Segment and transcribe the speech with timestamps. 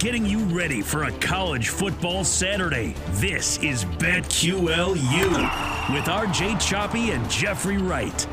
[0.00, 2.94] Getting you ready for a college football Saturday.
[3.10, 5.28] This is BetQLU
[5.92, 8.26] with RJ Choppy and Jeffrey Wright.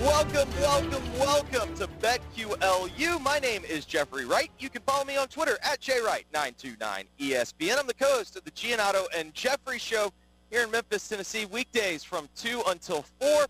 [0.00, 3.22] Welcome, welcome, welcome to BetQLU.
[3.22, 4.50] My name is Jeffrey Wright.
[4.58, 7.78] You can follow me on Twitter at JWright929ESPN.
[7.78, 10.10] I'm the co-host of the Giannotto and Jeffrey Show
[10.50, 13.46] here in Memphis, Tennessee, weekdays from 2 until 4.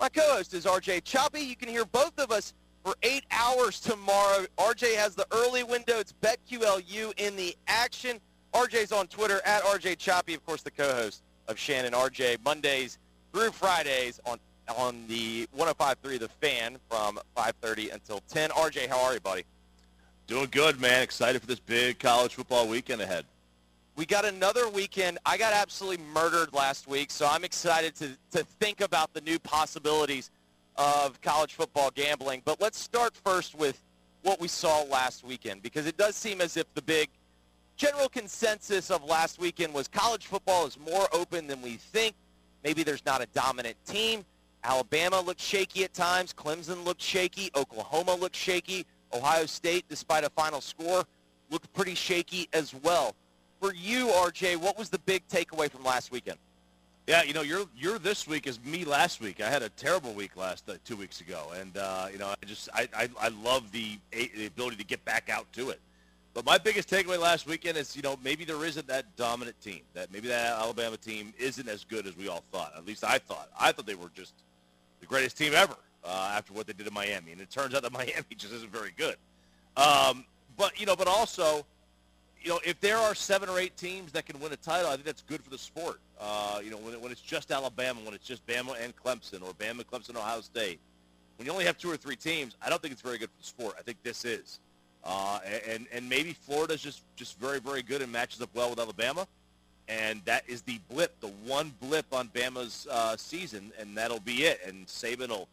[0.00, 1.40] My co-host is RJ Choppy.
[1.40, 4.46] You can hear both of us for eight hours tomorrow.
[4.58, 5.98] RJ has the early window.
[5.98, 8.20] It's BetQLU in the action.
[8.52, 12.98] RJ's on Twitter at RJ Choppy, of course, the co-host of Shan and RJ Mondays
[13.32, 14.38] through Fridays on
[14.76, 18.50] on the 105.3 The Fan from 5:30 until 10.
[18.50, 19.44] RJ, how are you, buddy?
[20.26, 21.02] Doing good, man.
[21.02, 23.26] Excited for this big college football weekend ahead.
[23.96, 25.18] We got another weekend.
[25.26, 29.38] I got absolutely murdered last week, so I'm excited to, to think about the new
[29.38, 30.30] possibilities
[30.76, 32.42] of college football gambling.
[32.44, 33.82] But let's start first with
[34.22, 37.08] what we saw last weekend because it does seem as if the big
[37.76, 42.14] general consensus of last weekend was college football is more open than we think.
[42.64, 44.24] Maybe there's not a dominant team.
[44.64, 46.32] Alabama looked shaky at times.
[46.32, 47.50] Clemson looked shaky.
[47.56, 48.86] Oklahoma looked shaky.
[49.12, 51.04] Ohio State, despite a final score,
[51.50, 53.14] looked pretty shaky as well.
[53.60, 56.38] For you, RJ, what was the big takeaway from last weekend?
[57.06, 59.40] Yeah, you know, you're you're this week as me last week.
[59.40, 62.46] I had a terrible week last uh, two weeks ago, and uh, you know, I
[62.46, 65.80] just I, I I love the the ability to get back out to it.
[66.32, 69.80] But my biggest takeaway last weekend is, you know, maybe there isn't that dominant team.
[69.94, 72.72] That maybe that Alabama team isn't as good as we all thought.
[72.76, 73.50] At least I thought.
[73.58, 74.32] I thought they were just
[75.00, 77.82] the greatest team ever uh, after what they did in Miami, and it turns out
[77.82, 79.16] that Miami just isn't very good.
[79.76, 80.24] Um,
[80.56, 81.66] but you know, but also,
[82.42, 84.94] you know, if there are seven or eight teams that can win a title, I
[84.94, 86.00] think that's good for the sport.
[86.20, 89.52] Uh, you know, when, when it's just Alabama, when it's just Bama and Clemson, or
[89.54, 90.80] Bama, Clemson, Ohio State,
[91.36, 93.38] when you only have two or three teams, I don't think it's very good for
[93.40, 93.74] the sport.
[93.78, 94.60] I think this is,
[95.04, 98.78] uh, and and maybe Florida's just just very very good and matches up well with
[98.78, 99.26] Alabama,
[99.88, 104.44] and that is the blip, the one blip on Bama's uh, season, and that'll be
[104.44, 104.60] it.
[104.66, 105.48] And Saban will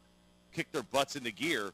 [0.53, 1.71] kick their butts into gear.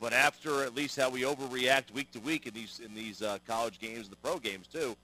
[0.00, 3.38] But after at least how we overreact week to week in these in these uh,
[3.46, 4.96] college games and the pro games too,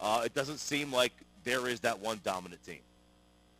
[0.00, 1.12] uh, it doesn't seem like
[1.44, 2.80] there is that one dominant team.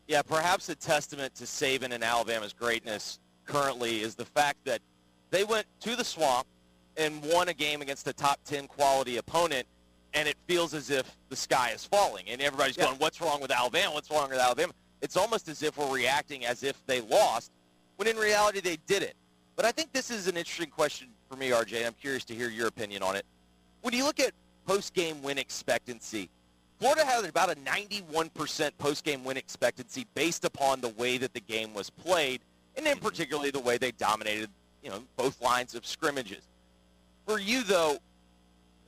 [0.07, 4.81] Yeah, perhaps a testament to Saban and Alabama's greatness currently is the fact that
[5.31, 6.47] they went to the swamp
[6.97, 9.67] and won a game against a top 10 quality opponent,
[10.15, 12.29] and it feels as if the sky is falling.
[12.29, 12.87] And everybody's yeah.
[12.87, 13.93] going, what's wrong with Alabama?
[13.93, 14.73] What's wrong with Alabama?
[15.03, 17.51] It's almost as if we're reacting as if they lost,
[17.97, 19.15] when in reality they didn't.
[19.57, 21.87] But I think this is an interesting question for me, RJ.
[21.87, 23.25] I'm curious to hear your opinion on it.
[23.81, 24.33] When you look at
[24.67, 26.29] post-game win expectancy,
[26.79, 31.73] Florida had about a 91% post-game win expectancy based upon the way that the game
[31.73, 32.43] was played,
[32.77, 34.51] and then particularly the way they dominated,
[34.83, 36.43] you know, both lines of scrimmages.
[37.27, 37.99] For you, though,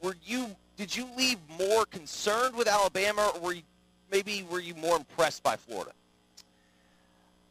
[0.02, 3.62] were you did you leave more concerned with Alabama, or were you,
[4.12, 5.90] maybe were you more impressed by Florida?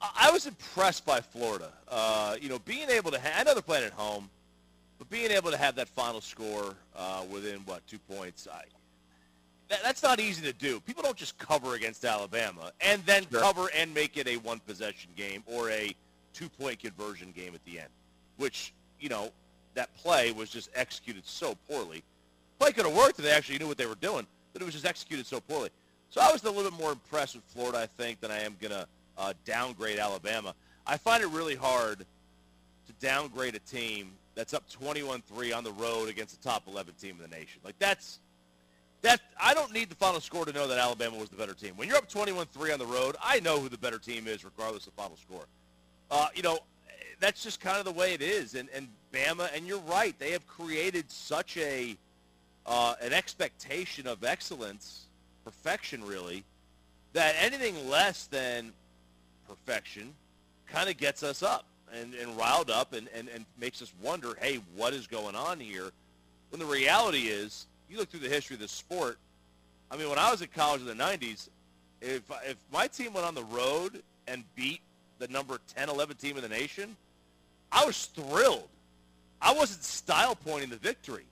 [0.02, 1.72] I was impressed by Florida.
[1.88, 4.30] Uh, you know, being able to have, I know they're playing at home,
[5.00, 8.64] but being able to have that final score uh, within, what, two points, I,
[9.70, 10.80] that, that's not easy to do.
[10.82, 13.42] People don't just cover against Alabama and then sure.
[13.42, 15.96] cover and make it a one-possession game or a
[16.34, 17.90] two-point conversion game at the end,
[18.38, 19.32] which, you know,
[19.74, 22.04] that play was just executed so poorly.
[22.60, 24.74] Play could have worked if they actually knew what they were doing, but it was
[24.74, 25.70] just executed so poorly.
[26.10, 28.56] So I was a little bit more impressed with Florida, I think, than I am
[28.60, 30.54] going to uh, downgrade Alabama.
[30.86, 36.10] I find it really hard to downgrade a team that's up 21-3 on the road
[36.10, 37.60] against the top 11 team in the nation.
[37.64, 38.20] Like that's
[39.02, 41.74] that I don't need the final score to know that Alabama was the better team.
[41.76, 44.88] When you're up 21-3 on the road, I know who the better team is regardless
[44.88, 45.46] of final score.
[46.10, 46.60] Uh, you know,
[47.20, 48.56] that's just kind of the way it is.
[48.56, 51.98] And and Bama, and you're right, they have created such a
[52.66, 55.06] uh, an expectation of excellence,
[55.46, 56.44] perfection, really,
[57.14, 58.74] that anything less than
[59.48, 60.14] perfection
[60.68, 61.66] kind of gets us up.
[61.94, 65.60] and, and riled up and, and, and makes us wonder, hey, what is going on
[65.60, 65.92] here?
[66.50, 69.18] When the reality is, you look through the history of the sport,
[69.90, 71.48] I mean, when I was in college in the 90s,
[72.02, 74.82] if, if my team went on the road and beat
[75.20, 76.96] the number 10, 11 team in the nation,
[77.72, 78.68] I was thrilled.
[79.42, 81.26] I wasn't style pointing the victory.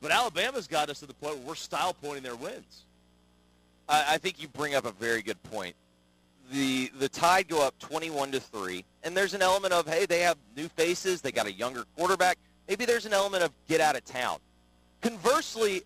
[0.00, 2.84] But Alabama's got us to the point where we're style pointing their wins.
[3.88, 5.74] I, I think you bring up a very good point.
[6.50, 10.20] The the Tide go up 21 to 3, and there's an element of, hey, they
[10.20, 12.38] have new faces, they got a younger quarterback.
[12.68, 14.38] Maybe there's an element of get out of town.
[15.02, 15.82] Conversely,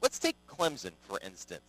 [0.00, 1.62] let's take Clemson, for instance.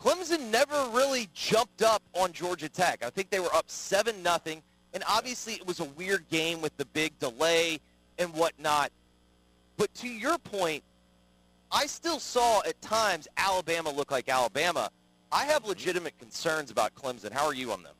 [0.00, 3.04] Clemson never really jumped up on Georgia Tech.
[3.04, 4.62] I think they were up 7 nothing,
[4.94, 7.80] and obviously it was a weird game with the big delay
[8.18, 8.92] and whatnot.
[9.76, 10.84] But to your point,
[11.70, 14.90] I still saw at times Alabama look like Alabama.
[15.30, 17.32] I have legitimate concerns about Clemson.
[17.32, 17.94] How are you on them?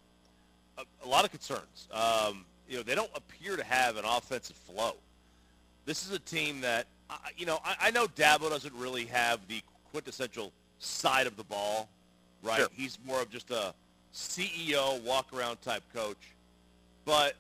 [0.79, 1.89] A, a lot of concerns.
[1.93, 4.95] Um, you know, they don't appear to have an offensive flow.
[5.85, 9.41] This is a team that, uh, you know, I, I know Dabo doesn't really have
[9.49, 11.89] the quintessential side of the ball,
[12.43, 12.59] right?
[12.59, 12.69] Sure.
[12.73, 13.75] He's more of just a
[14.15, 16.35] CEO walk-around type coach.
[17.05, 17.35] But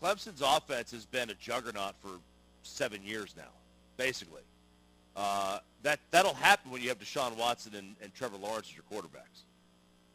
[0.00, 2.18] Clemson's offense has been a juggernaut for
[2.62, 3.52] seven years now,
[3.96, 4.42] basically.
[5.16, 8.84] Uh, that that'll happen when you have Deshaun Watson and, and Trevor Lawrence as your
[8.90, 9.42] quarterbacks,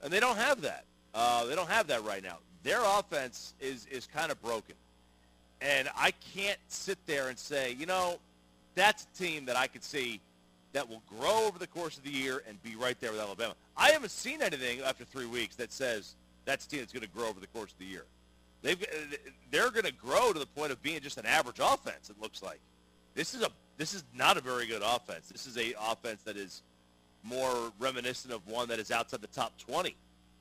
[0.01, 0.85] and they don't have that.
[1.13, 2.37] Uh, they don't have that right now.
[2.63, 4.75] Their offense is is kind of broken,
[5.61, 8.19] and I can't sit there and say, you know,
[8.75, 10.21] that's a team that I could see
[10.73, 13.55] that will grow over the course of the year and be right there with Alabama.
[13.77, 17.09] I haven't seen anything after three weeks that says that's a team that's going to
[17.09, 18.03] grow over the course of the year.
[18.61, 18.83] They've,
[19.51, 22.09] they're going to grow to the point of being just an average offense.
[22.09, 22.59] It looks like
[23.15, 25.29] this is a this is not a very good offense.
[25.29, 26.61] This is a offense that is
[27.23, 29.95] more reminiscent of one that is outside the top 20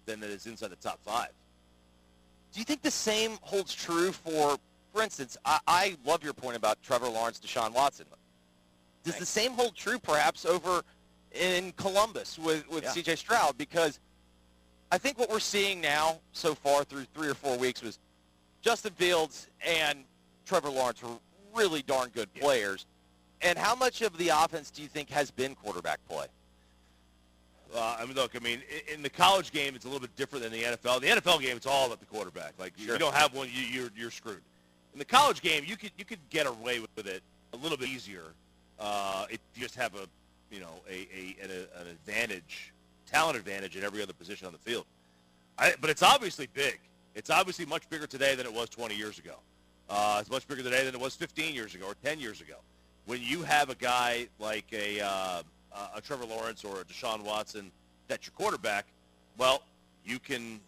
[0.07, 1.31] than that is inside the top five.
[2.53, 4.57] Do you think the same holds true for,
[4.93, 8.07] for instance, I, I love your point about Trevor Lawrence, Deshaun Watson.
[9.03, 10.83] Does the same hold true perhaps over
[11.33, 12.91] in Columbus with, with Yeah.
[12.91, 13.17] C.J.
[13.17, 13.59] Stroud?
[13.59, 13.99] Because
[14.93, 17.99] I think what we're seeing now so far through three or four weeks was
[18.63, 20.05] Justin Fields and
[20.47, 21.11] Trevor Lawrence were
[21.55, 22.87] really darn good players.
[23.43, 26.27] And how much of the offense do you think has been quarterback play?
[27.75, 28.61] Uh, I mean, look, I mean,
[28.93, 31.01] in the college game, it's a little bit different than the NFL.
[31.01, 32.53] The NFL game, it's all about the quarterback.
[32.59, 32.93] Like, if Sure.
[32.95, 34.43] you don't have one, you, you're you're screwed.
[34.93, 37.23] In the college game, you could you could get away with it
[37.53, 38.23] a little bit easier
[38.79, 40.07] uh, if you just have a
[40.53, 42.73] you know a, a an, an advantage,
[43.11, 44.85] talent advantage at every other position on the field.
[45.59, 46.79] I, but it's obviously big.
[47.17, 49.35] It's obviously much bigger today than it was 20 years ago.
[49.89, 52.57] Uh, it's much bigger today than it was 15 years ago or 10 years ago.
[53.07, 55.43] When you have a guy like a uh,
[55.95, 57.71] a Trevor Lawrence or a Deshaun Watson
[58.09, 58.87] that's your quarterback,
[59.37, 59.63] well,
[60.05, 60.61] you can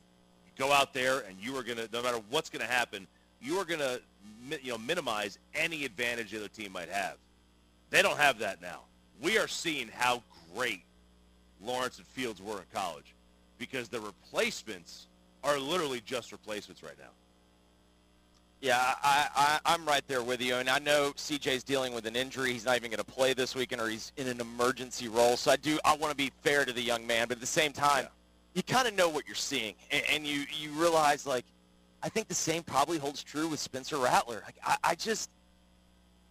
[0.58, 3.06] go out there and you are going to, no matter what's going to happen,
[3.40, 4.00] you are going to
[4.62, 7.16] you know minimize any advantage the other team might have.
[7.90, 8.80] They don't have that now.
[9.22, 10.22] We are seeing how
[10.54, 10.82] great
[11.62, 13.14] Lawrence and Fields were in college
[13.58, 15.06] because the replacements
[15.44, 17.10] are literally just replacements right now.
[18.66, 20.56] Yeah, I, I, I'm right there with you.
[20.56, 22.52] And I know CJ's dealing with an injury.
[22.52, 25.36] He's not even going to play this weekend or he's in an emergency role.
[25.36, 27.28] So I do, I want to be fair to the young man.
[27.28, 28.08] But at the same time, Yeah.
[28.54, 29.76] you kind of know what you're seeing.
[29.92, 31.44] And, and you, you realize, like,
[32.02, 34.42] I think the same probably holds true with Spencer Rattler.
[34.44, 35.30] Like, I, I just,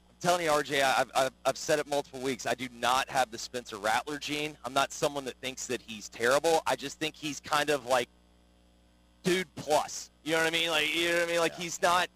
[0.09, 2.45] I'm telling you, RJ, I've, I've, I've said it multiple weeks.
[2.45, 4.57] I do not have the Spencer Rattler gene.
[4.65, 6.63] I'm not someone that thinks that he's terrible.
[6.67, 8.09] I just think he's kind of like
[9.23, 10.11] dude plus.
[10.25, 10.69] You know what I mean?
[10.69, 11.39] Like you know what I mean?
[11.39, 11.63] Like Yeah.
[11.63, 12.07] he's not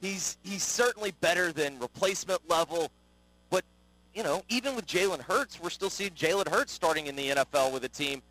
[0.00, 2.90] he's he's certainly better than replacement level.
[3.50, 3.64] But
[4.14, 7.72] you know, even with Jalen Hurts, we're still seeing Jalen Hurts starting in the NFL
[7.72, 8.22] with a team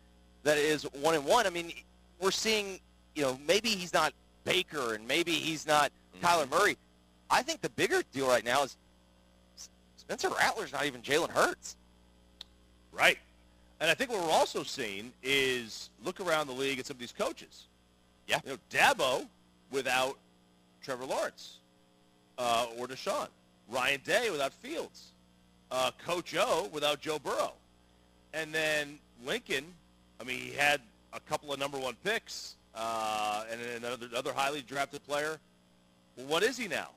[0.42, 1.46] that is one and one.
[1.46, 1.72] I mean,
[2.20, 2.80] we're seeing
[3.14, 4.12] you know maybe he's not
[4.44, 6.26] Baker and maybe he's not mm-hmm.
[6.26, 6.76] Kyler Murray.
[7.28, 8.76] I think the bigger deal right now is
[9.96, 11.76] Spencer Rattler's not even Jalen Hurts.
[12.92, 13.18] Right.
[13.80, 17.00] And I think what we're also seeing is look around the league at some of
[17.00, 17.64] these coaches.
[18.26, 18.40] Yeah.
[18.44, 19.26] You know, Dabo
[19.70, 20.16] without
[20.86, 21.58] Trevor Lawrence
[22.38, 23.26] uh, or Deshaun.
[23.68, 25.08] Ryan Day without Fields.
[25.72, 27.54] Uh, Coach O without Joe Burrow.
[28.32, 29.64] And then Lincoln,
[30.20, 30.80] I mean, he had
[31.12, 35.38] a couple of number one picks uh, and another, another highly drafted player.
[36.16, 36.90] Well, what is he now?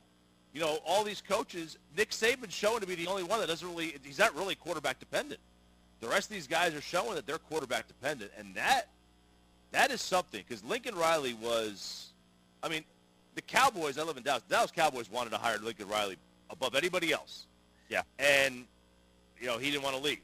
[0.53, 3.67] You know, all these coaches, Nick Saban's showing to be the only one that doesn't
[3.67, 5.39] really, he's not really quarterback dependent.
[5.99, 8.87] The rest of these guys are showing that they're quarterback dependent, and that
[9.71, 12.07] that is something because Lincoln Riley was,
[12.63, 12.83] I mean,
[13.35, 13.97] the Cowboys.
[13.97, 14.43] I live in Dallas.
[14.47, 16.17] The Dallas Cowboys wanted to hire Lincoln Riley
[16.49, 17.45] above anybody else.
[17.89, 18.03] Yeah.
[18.19, 18.65] and
[19.39, 20.19] you know he didn't want to leave.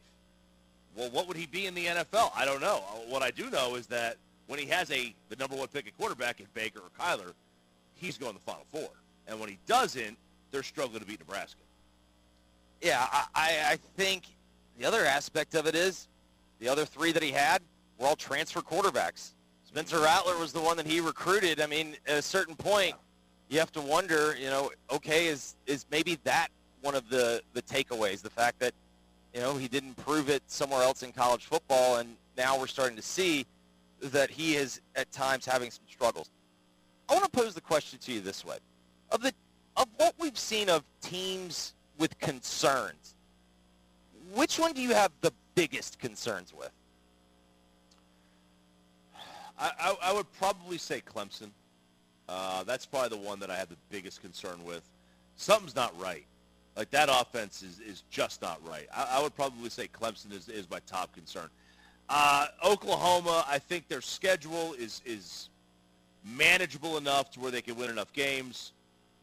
[0.95, 2.31] Well, what would he be in the NFL?
[2.35, 2.83] I don't know.
[2.89, 5.87] Uh, what I do know is that when he has a the number one pick
[5.87, 7.33] at quarterback in Baker or Kyler,
[7.95, 8.89] he's going to the Final Four.
[9.27, 10.17] And when he doesn't,
[10.51, 11.59] they're struggling to beat Nebraska.
[12.81, 13.25] Yeah, I,
[13.71, 14.23] I think
[14.77, 16.07] the other aspect of it is
[16.59, 17.61] the other three that he had
[17.97, 19.31] were all transfer quarterbacks.
[19.75, 21.59] Spencer Rattler was the one that he recruited.
[21.59, 22.95] I mean, at a certain point,
[23.49, 26.47] you have to wonder, you know, okay, is is maybe that
[26.79, 28.21] one of the the takeaways?
[28.21, 28.73] The fact that
[29.33, 32.95] you know he didn't prove it somewhere else in college football, and now we're starting
[32.95, 33.45] to see
[33.99, 36.29] that he is at times having some struggles.
[37.09, 38.59] I want to pose the question to you this way:
[39.11, 39.33] of the
[39.75, 43.13] of what we've seen of teams with concerns,
[44.33, 46.71] which one do you have the biggest concerns with?
[49.57, 51.49] I, I, I would probably say Clemson.
[52.27, 54.83] Uh, that's probably the one that I have the biggest concern with.
[55.35, 56.25] Something's not right.
[56.75, 58.87] Like that offense is, is just not right.
[58.93, 61.49] I, I would probably say Clemson is, is my top concern.
[62.09, 65.49] Uh, Oklahoma, I think their schedule is is
[66.23, 68.73] manageable enough to where they can win enough games.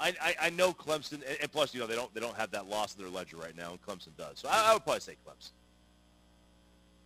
[0.01, 2.69] I, I, I know Clemson, and, plus, you know, they don't they don't have that
[2.69, 4.39] loss in their ledger right now, and Clemson does.
[4.39, 5.51] So I, I would probably say Clemson.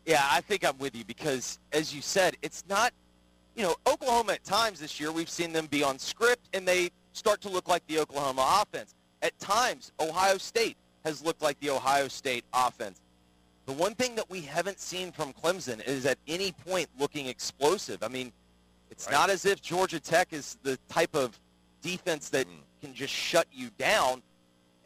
[0.07, 2.93] Yeah, I think I'm with you because, as you said, it's not,
[3.57, 6.91] you know, Oklahoma at times this year we've seen them be on script and they
[7.13, 8.95] start to look like the Oklahoma offense.
[9.23, 13.01] At times, Ohio State has looked like the Ohio State offense.
[13.65, 18.03] The one thing that we haven't seen from Clemson is at any point looking explosive.
[18.03, 18.31] I mean,
[18.91, 19.13] it's Right.
[19.13, 21.39] not as if Georgia Tech is the type of
[21.81, 22.61] defense that mm.
[22.81, 24.23] can just shut you down.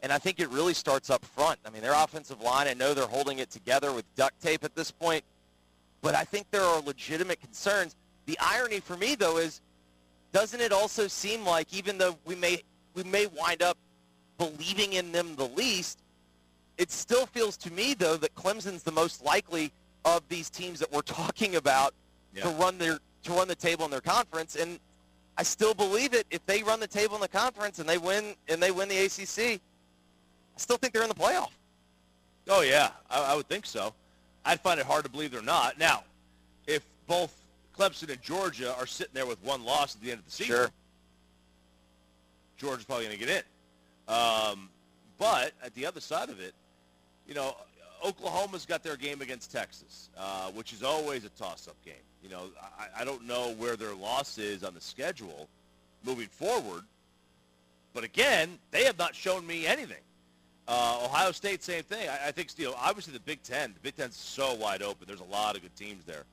[0.01, 1.59] And I think it really starts up front.
[1.65, 4.73] I mean, their offensive line, I know they're holding it together with duct tape at
[4.75, 5.23] this point,
[6.01, 7.95] but I think there are legitimate concerns.
[8.25, 9.61] The irony for me, though, is
[10.31, 12.61] doesn't it also seem like even though we may
[12.93, 13.77] we may wind up
[14.37, 15.99] believing in them the least,
[16.77, 19.71] it still feels to me though that Clemson's the most likely
[20.05, 21.93] of these teams that we're talking about
[22.35, 24.79] to run their to run the table in their conference and
[25.37, 28.35] I still believe it if they run the table in the conference and they win
[28.47, 29.59] and they win the ACC
[30.55, 31.51] I still think they're in the playoff.
[32.49, 33.93] Oh yeah, I, I would think so.
[34.43, 35.77] I'd find it hard to believe they're not.
[35.77, 36.03] Now,
[36.65, 37.40] if both
[37.77, 40.55] Clemson and Georgia are sitting there with one loss at the end of the season,
[40.55, 40.69] Sure.
[42.57, 43.43] Georgia's probably going to get
[44.07, 44.13] in.
[44.13, 44.69] Um,
[45.17, 46.53] but at the other side of it,
[47.27, 47.55] you know,
[48.05, 51.93] Oklahoma's got their game against Texas, uh, which is always a toss-up game.
[52.23, 52.43] You know,
[52.79, 55.47] I, I don't know where their loss is on the schedule
[56.03, 56.83] moving forward.
[57.93, 59.97] But again, they have not shown me anything.
[60.67, 62.07] Uh, Ohio State, same thing.
[62.07, 65.05] I, I think, you know, obviously the Big Ten, the Big Ten's so wide open.
[65.07, 66.23] There's a lot of good teams there.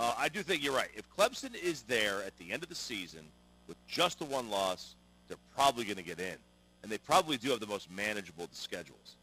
[0.00, 0.88] Uh, I do think you're right.
[0.96, 3.20] If Clemson is there at the end of the season
[3.68, 4.94] with just the one loss,
[5.28, 6.36] they're probably going to get in.
[6.82, 9.16] And they probably do have the most manageable schedules.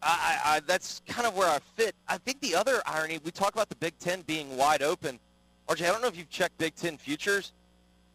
[0.00, 1.96] I, I, I, that's kind of where I fit.
[2.06, 5.18] I think the other irony, we talk about the Big Ten being wide open.
[5.68, 7.50] RJ, I don't know if you've checked Big Ten futures.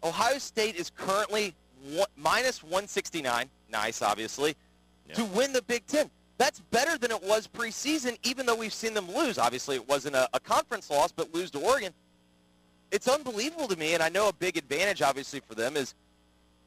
[0.06, 1.54] Ohio State is currently
[1.92, 4.56] one, minus 169, nice, obviously,
[5.10, 5.16] Yeah.
[5.16, 6.10] to win the Big Ten.
[6.38, 9.38] That's better than it was preseason, even though we've seen them lose.
[9.38, 11.94] Obviously, it wasn't a, a conference loss, but lose to Oregon.
[12.92, 15.96] It's unbelievable to me, and I know a big advantage, obviously, for them is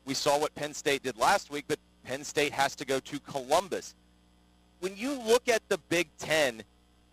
[0.04, 3.20] we saw what Penn State did last week, but Penn State has to go to
[3.20, 3.94] Columbus
[4.80, 6.62] when you look at the Big Ten,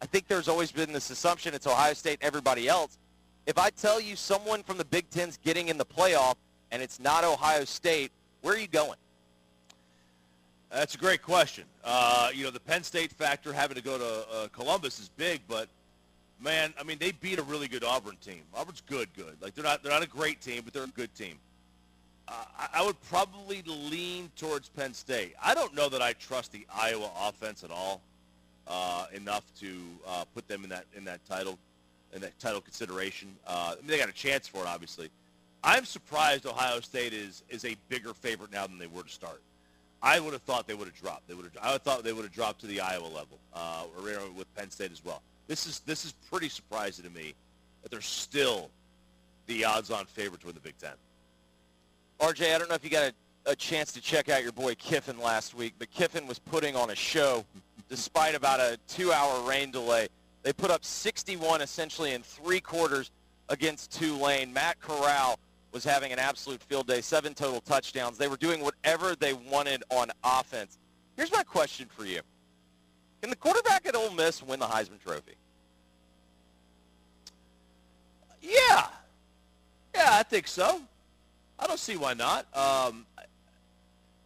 [0.02, 2.98] I think there's always been this assumption it's Ohio State and everybody else.
[3.46, 6.36] If I tell you someone from the Big Ten's getting in the playoff
[6.72, 8.98] and it's not Ohio State, where are you going?
[10.74, 11.66] That's a great question.
[11.84, 15.42] Uh, you know, the Penn State factor having to go to uh, Columbus is big,
[15.48, 15.68] but
[16.42, 18.42] man, I mean, they beat a really good Auburn team.
[18.56, 19.38] Auburn's good, good.
[19.40, 21.38] Like they're not they're not a great team, but they're a good team.
[22.28, 25.36] Uh, I, I would probably lean towards Penn State.
[25.44, 28.02] I don't know that I trust the Iowa offense at all
[28.68, 31.60] uh, enough to uh, put them in that in that title
[32.16, 33.28] in that title consideration.
[33.46, 35.10] Uh, I mean, they got a chance for it, obviously.
[35.64, 39.40] I'm surprised Ohio State is is a bigger favorite now than they were to start.
[40.04, 41.30] I would have thought they would have dropped.
[41.30, 41.58] They would have.
[41.62, 44.04] I would have thought they would have dropped to the Iowa level, uh, or
[44.36, 45.22] with Penn State as well.
[45.48, 47.34] This is this is pretty surprising to me
[47.82, 48.70] that they're still
[49.48, 50.92] the odds-on favorite to win the Big Ten.
[52.20, 53.14] RJ, I don't know if you got
[53.46, 56.76] a, a chance to check out your boy Kiffin last week, but Kiffin was putting
[56.76, 57.46] on a show
[57.90, 60.08] despite about a two-hour rain delay.
[60.44, 63.12] They put up 61 essentially in three quarters
[63.50, 64.52] against Tulane.
[64.52, 65.40] Matt Corral
[65.74, 68.18] was having an absolute field day, seven total touchdowns.
[68.18, 70.78] They were doing whatever they wanted on offense.
[71.18, 72.22] Here's my question for you.
[73.22, 75.34] Can the quarterback at Ole Miss win the Heisman Trophy?
[78.42, 78.88] Yeah,
[79.96, 80.82] yeah, I think so.
[81.58, 82.46] I don't see why not.
[82.56, 83.06] Um,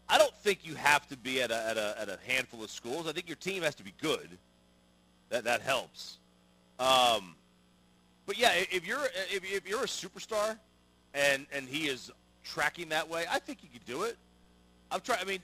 [0.10, 2.72] I- don't think you have to be at a, at a at a handful of
[2.72, 3.08] schools.
[3.08, 4.30] I think your team has to be good.
[5.30, 6.18] That that helps.
[6.80, 7.36] Um,
[8.25, 10.58] but yeah, if you're if, if you're a superstar,
[11.17, 12.12] and and he is
[12.43, 14.17] tracking that way, I think he could do it.
[14.91, 15.19] I'm trying.
[15.21, 15.39] I mean,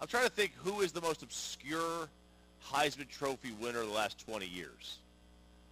[0.00, 2.08] I'm trying to think who is the most obscure
[2.66, 4.98] Heisman Trophy winner of the last 20 years.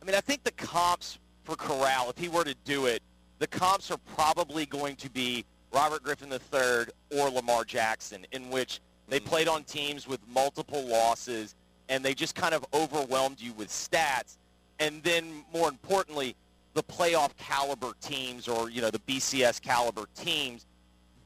[0.01, 3.03] I mean, I think the comps for Corral, if he were to do it,
[3.39, 8.81] the comps are probably going to be Robert Griffin III or Lamar Jackson, in which
[9.09, 9.29] they mm-hmm.
[9.29, 11.55] played on teams with multiple losses
[11.89, 14.37] and they just kind of overwhelmed you with stats.
[14.79, 16.37] And then, more importantly,
[16.75, 20.67] the playoff caliber teams or you know the BCS caliber teams,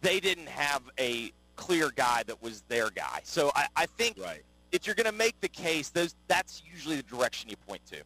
[0.00, 3.20] they didn't have a clear guy that was their guy.
[3.24, 4.42] So I, I think right.
[4.72, 7.98] if you're going to make the case, those that's usually the direction you point to.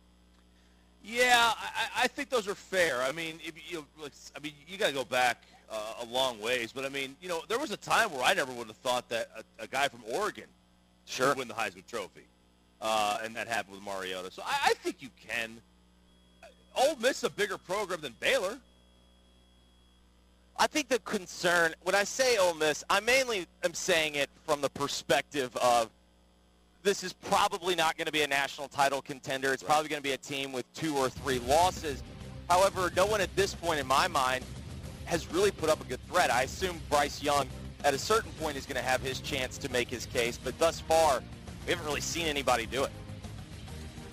[1.02, 3.02] Yeah, I, I think those are fair.
[3.02, 3.87] I mean, if you,
[4.37, 7.28] I mean, you got to go back uh, a long ways, but I mean, you
[7.28, 9.88] know, there was a time where I never would have thought that a, a guy
[9.88, 10.44] from Oregon
[11.06, 11.28] sure.
[11.28, 12.26] would win the Heisman Trophy,
[12.82, 14.30] uh, and that happened with Mariota.
[14.30, 15.61] So I, I think you can.
[16.77, 18.59] Ole Miss is a bigger program than Baylor.
[20.59, 24.61] I think the concern, when I say Ole Miss, I mainly am saying it from
[24.61, 25.89] the perspective of
[26.83, 29.53] this is probably not going to be a national title contender.
[29.53, 29.71] It's right.
[29.71, 32.03] probably going to be a team with two or three losses.
[32.49, 34.45] However, no one at this point in my mind
[35.05, 36.31] has really put up a good threat.
[36.31, 37.49] I assume Bryce Young
[37.85, 40.59] at a certain point is going to have his chance to make his case, but
[40.59, 41.23] thus far,
[41.67, 42.91] we haven't really seen anybody do it.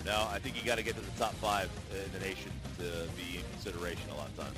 [0.08, 2.82] No, I think you got to get to the top five in the nation to
[3.14, 4.56] be in consideration a lot of times.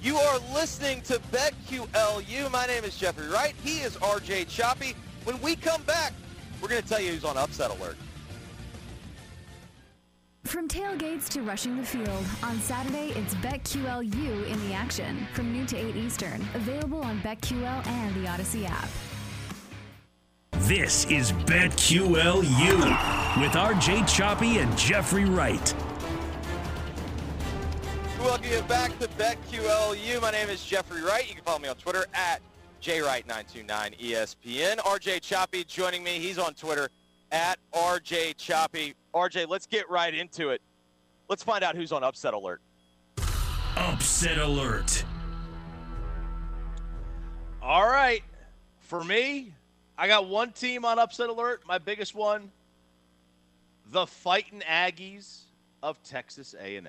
[0.00, 2.50] You are listening to BetQLU.
[2.52, 3.54] My name is Jeffrey Wright.
[3.64, 4.94] He is RJ Choppy.
[5.24, 6.12] When we come back,
[6.60, 7.96] we're going to tell you who's on upset alert.
[10.44, 15.66] From tailgates to rushing the field, on Saturday it's BetQLU in the action from noon
[15.66, 16.46] to 8 Eastern.
[16.54, 18.88] Available on BetQL and the Odyssey app.
[20.66, 22.38] This is BetQLU
[23.40, 25.74] with RJ Choppy and Jeffrey Wright.
[28.20, 30.22] Welcome you back to BetQLU.
[30.22, 31.28] My name is Jeffrey Wright.
[31.28, 32.40] You can follow me on Twitter at
[32.80, 34.76] JWright929ESPN.
[34.76, 36.20] RJ Choppy joining me.
[36.20, 36.88] He's on Twitter
[37.32, 38.94] at RJ Choppy.
[39.12, 40.62] RJ, let's get right into it.
[41.28, 42.60] Let's find out who's on upset alert.
[43.76, 45.04] Upset alert.
[47.60, 48.22] All right.
[48.78, 49.54] For me,
[49.96, 51.62] I got one team on upset alert.
[51.66, 52.50] My biggest one,
[53.90, 55.42] the Fighting Aggies
[55.82, 56.86] of Texas A&M.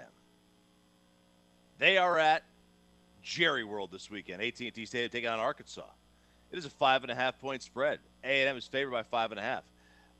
[1.79, 2.43] They are at
[3.21, 4.41] Jerry World this weekend.
[4.41, 5.85] AT&T Stadium taking on Arkansas.
[6.51, 7.99] It is a five and a half point spread.
[8.23, 9.63] A&M is favored by five and a half.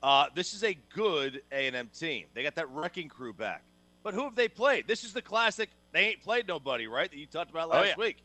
[0.02, 2.26] Uh, this is a good A&M team.
[2.34, 3.62] They got that wrecking crew back.
[4.02, 4.86] But who have they played?
[4.86, 5.70] This is the classic.
[5.92, 7.10] They ain't played nobody, right?
[7.10, 7.94] That you talked about last oh, yeah.
[7.96, 8.18] week.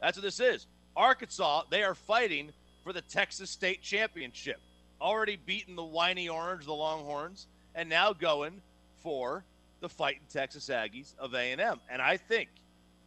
[0.00, 0.66] That's what this is.
[0.94, 1.62] Arkansas.
[1.70, 2.52] They are fighting
[2.84, 4.60] for the Texas State Championship.
[5.00, 8.60] Already beaten the whiny orange, the Longhorns, and now going
[9.02, 9.42] for
[9.80, 11.80] the fighting Texas Aggies of A&M.
[11.90, 12.48] And I think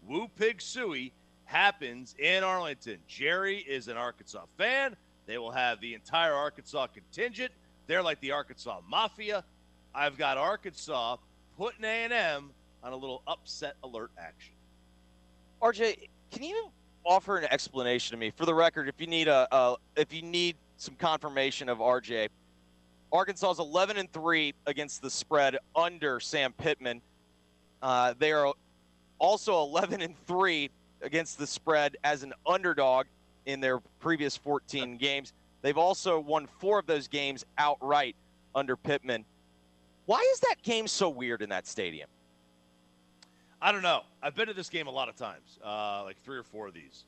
[0.06, 1.12] Woo Pig Sooie
[1.46, 2.98] happens in Arlington.
[3.08, 4.96] Jerry is an Arkansas fan.
[5.28, 7.52] They will have the entire Arkansas contingent.
[7.88, 9.44] They're like the Arkansas Mafia.
[9.96, 11.18] I've got Arkansas
[11.58, 12.52] putting A&M
[12.84, 14.54] on a little upset alert action.
[15.62, 16.70] RJ, can you
[17.08, 18.32] offer an explanation to me?
[18.36, 22.30] For the record, if you need a, a if you need some confirmation of RJ,
[23.12, 27.02] Arkansas is 11 and three against the spread under Sam Pittman.
[27.82, 28.54] Uh, they are
[29.20, 30.70] also 11 and 3
[31.02, 33.06] against the spread as an underdog
[33.46, 35.34] in their previous 14 games.
[35.62, 38.16] They've also won four of those games outright
[38.54, 39.26] under Pittman.
[40.06, 42.10] Why is that game so weird in that stadium?
[43.62, 44.02] I don't know.
[44.22, 46.74] I've been to this game a lot of times, uh, like three or four of
[46.74, 47.06] these.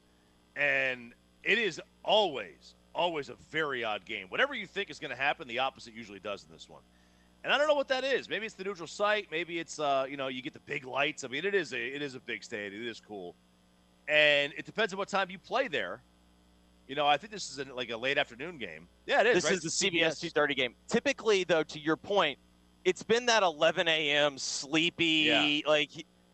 [0.55, 4.27] And it is always, always a very odd game.
[4.29, 6.81] Whatever you think is going to happen, the opposite usually does in this one.
[7.43, 8.27] And I don't know what that is.
[8.27, 9.27] Maybe it's the neutral site.
[9.31, 11.23] Maybe it's uh, you know you get the big lights.
[11.23, 12.81] I mean, it is a it is a big stadium.
[12.81, 13.33] It is cool,
[14.09, 16.01] and it depends on what time you play there.
[16.89, 18.89] You know, I think this is a, like a late afternoon game.
[19.05, 19.35] Yeah, it is.
[19.35, 19.53] This right?
[19.53, 20.75] is the CBS 2:30 game.
[20.89, 22.37] Typically, though, to your point,
[22.83, 24.37] it's been that 11 a.m.
[24.37, 25.05] sleepy.
[25.27, 25.69] Yeah.
[25.69, 25.91] Like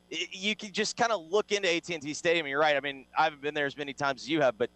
[0.10, 2.48] you can just kind of look into AT&T Stadium.
[2.48, 2.76] You're right.
[2.76, 4.70] I mean, I haven't been there as many times as you have, but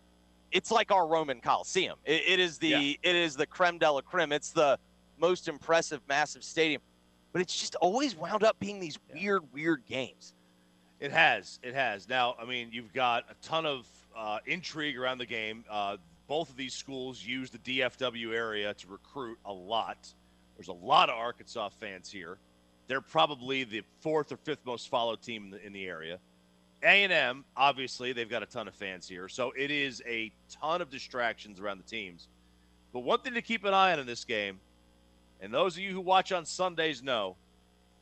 [0.51, 1.97] it's like our Roman Coliseum.
[2.05, 2.93] it, it is the yeah.
[3.03, 4.31] it is the creme de la creme.
[4.31, 4.79] It's the
[5.19, 6.81] most impressive, massive stadium.
[7.31, 9.21] But it's just always wound up being these yeah.
[9.21, 10.33] weird, weird games.
[10.99, 11.59] It has.
[11.63, 12.09] It has.
[12.09, 13.87] Now, I mean, you've got a ton of
[14.17, 15.63] uh, intrigue around the game.
[15.69, 20.13] Uh, both of these schools use the DFW area to recruit a lot.
[20.57, 22.37] There's a lot of Arkansas fans here.
[22.89, 26.19] They're probably the fourth or fifth most followed team in the, in the area.
[26.83, 29.29] A&M, obviously, they've got a ton of fans here.
[29.29, 32.27] So it is a ton of distractions around the teams.
[32.91, 34.59] But one thing to keep an eye on in this game
[35.39, 37.35] and those of you who watch on Sundays know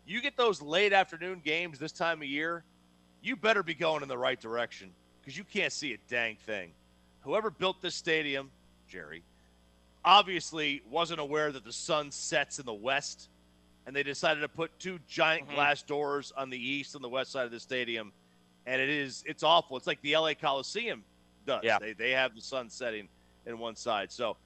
[0.05, 2.63] you get those late afternoon games this time of year,
[3.21, 6.71] you better be going in the right direction because you can't see a dang thing.
[7.21, 8.49] Whoever built this stadium,
[8.87, 9.21] Jerry,
[10.05, 13.27] obviously wasn't aware that the sun sets in the west,
[13.87, 15.55] and they decided to put two giant Mhm.
[15.55, 18.13] glass doors on the east and the west side of the stadium,
[18.67, 19.77] and it is it's awful.
[19.77, 21.03] It's like the LA Coliseum
[21.47, 21.61] does.
[21.63, 21.79] Yeah.
[21.79, 23.09] They they have the sun setting
[23.47, 24.37] in one side, so.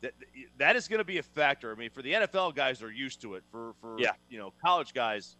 [0.00, 0.14] That,
[0.58, 1.72] that is going to be a factor.
[1.72, 3.42] I mean, for the NFL guys, they're used to it.
[3.50, 4.12] For for Yeah.
[4.28, 5.36] you know college guys,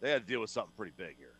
[0.00, 1.32] they got to deal with something pretty big here.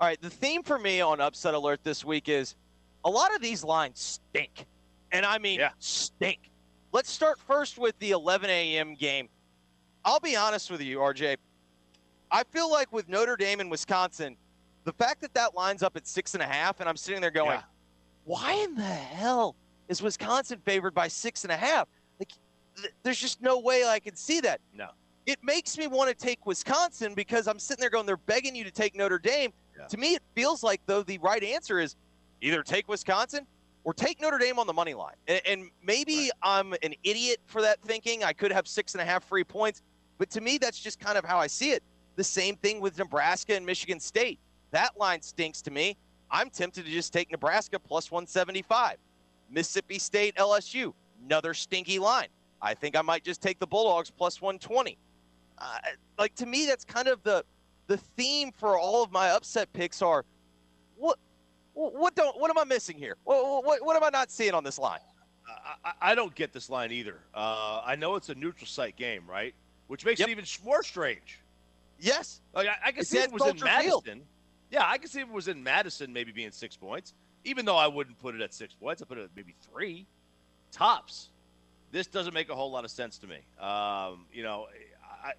[0.00, 2.56] All right, the theme for me on Upset Alert this week is
[3.04, 4.66] a lot of these lines stink.
[5.12, 5.70] And I mean, Yeah.
[5.78, 6.50] stink.
[6.90, 8.96] Let's start first with the 11 a.m.
[8.96, 9.28] game.
[10.08, 11.36] I'll be honest with you, RJ.
[12.30, 14.38] I feel like with Notre Dame and Wisconsin,
[14.84, 17.30] the fact that that lines up at six and a half, and I'm sitting there
[17.30, 17.62] going, Yeah.
[18.24, 19.54] why in the hell
[19.88, 21.88] is Wisconsin favored by six and a half?
[22.18, 22.30] Like,
[22.76, 24.62] th- there's just no way I can see that.
[24.72, 24.88] No.
[25.26, 28.64] It makes me want to take Wisconsin because I'm sitting there going, they're begging you
[28.64, 29.52] to take Notre Dame.
[29.78, 29.88] Yeah.
[29.88, 31.96] To me, it feels like though the right answer is
[32.40, 33.46] either take Wisconsin
[33.84, 35.16] or take Notre Dame on the money line.
[35.26, 38.24] And, and maybe I'm an idiot for that thinking.
[38.24, 39.82] I could have six and a half free points,
[40.18, 41.82] but to me, that's just kind of how I see it.
[42.16, 44.40] The same thing with Nebraska and Michigan State.
[44.72, 45.96] That line stinks to me.
[46.30, 48.96] I'm tempted to just take Nebraska plus 175.
[49.50, 50.92] Mississippi State, LSU,
[51.24, 52.28] another stinky line.
[52.60, 54.98] I think I might just take the Bulldogs plus 120.
[55.58, 55.78] Uh,
[56.18, 57.44] like to me, that's kind of the
[57.86, 60.24] the theme for all of my upset picks are
[60.96, 61.18] what
[61.72, 63.16] what don't what am I missing here?
[63.24, 65.00] What what, what am I not seeing on this line?
[65.84, 67.20] I, I, don't get this line either.
[67.34, 69.54] Uh, I know it's a neutral site game, right?
[69.88, 70.28] Which makes Yep.
[70.28, 71.40] it even more strange.
[72.00, 74.06] Yes, Like I, I can see it was in Soldier Field.
[74.06, 74.26] Madison.
[74.70, 77.12] Yeah, I can see if it was in Madison, maybe being six points.
[77.44, 80.06] Even though I wouldn't put it at six points, I put it at maybe three
[80.70, 81.30] tops.
[81.90, 83.38] This doesn't make a whole lot of sense to me.
[83.58, 84.66] Um, you know,
[85.24, 85.32] I,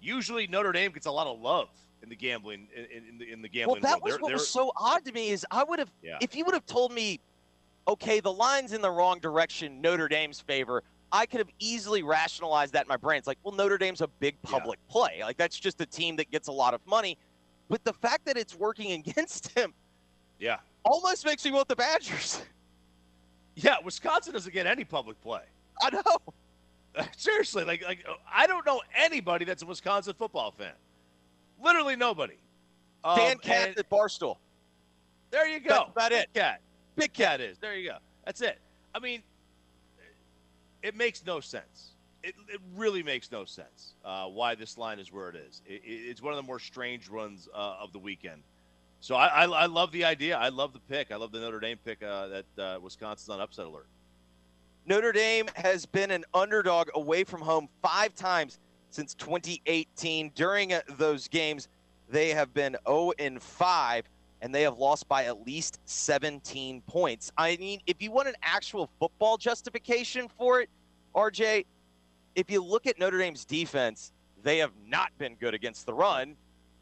[0.00, 1.68] usually Notre Dame gets a lot of love
[2.02, 4.02] in the gambling in, in, the in the Well, gambling that world.
[4.02, 6.18] was They're- what they're- was so odd to me is I would have Yeah.
[6.22, 7.20] if you would have told me,
[7.88, 10.82] okay, the line's in the wrong direction, Notre Dame's favor.
[11.12, 13.18] I could have easily rationalized that in my brain.
[13.18, 14.50] It's like, well, Notre Dame's a big Yeah.
[14.50, 15.20] public play.
[15.22, 17.18] Like that's just a team that gets a lot of money.
[17.68, 19.74] But the fact that it's working against him
[20.38, 22.40] yeah, almost makes me want the Badgers.
[23.56, 23.76] yeah.
[23.84, 25.42] Wisconsin doesn't get any public play.
[25.82, 27.04] I know.
[27.16, 30.72] Seriously, like like I don't know anybody that's a Wisconsin football fan.
[31.62, 32.36] Literally nobody.
[33.04, 34.36] Um, Dan and at Barstool.
[35.30, 35.68] there you go.
[35.68, 36.28] That's about it.
[36.32, 36.60] Big cat.
[36.96, 37.58] Big cat is.
[37.58, 37.96] There you go.
[38.24, 38.58] That's it.
[38.94, 39.22] I mean,
[40.82, 41.92] it makes no sense.
[42.22, 45.62] It, it really makes no sense uh, why this line is where it is.
[45.66, 48.42] It, it, it's one of the more strange runs uh, of the weekend.
[49.00, 50.36] So I, I, I love the idea.
[50.36, 51.10] I love the pick.
[51.10, 53.86] I love the Notre Dame pick uh, that uh, Wisconsin's on upset alert.
[54.86, 58.58] Notre Dame has been an underdog away from home five times
[58.90, 60.32] since 2018.
[60.34, 61.68] During uh, those games,
[62.10, 64.04] they have been 0 and 5,
[64.42, 67.30] and they have lost by at least 17 points.
[67.36, 70.70] I mean, if you want an actual football justification for it,
[71.14, 71.66] RJ,
[72.34, 76.36] if you look at Notre Dame's defense, they have not been good against the run.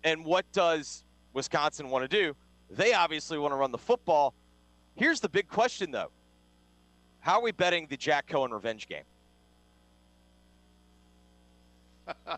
[0.04, 2.36] And what does Wisconsin want to do?
[2.70, 4.34] They obviously want to run the football.
[4.94, 6.10] Here's the big question, though.
[7.20, 9.04] How are we betting the Jack Coan revenge game?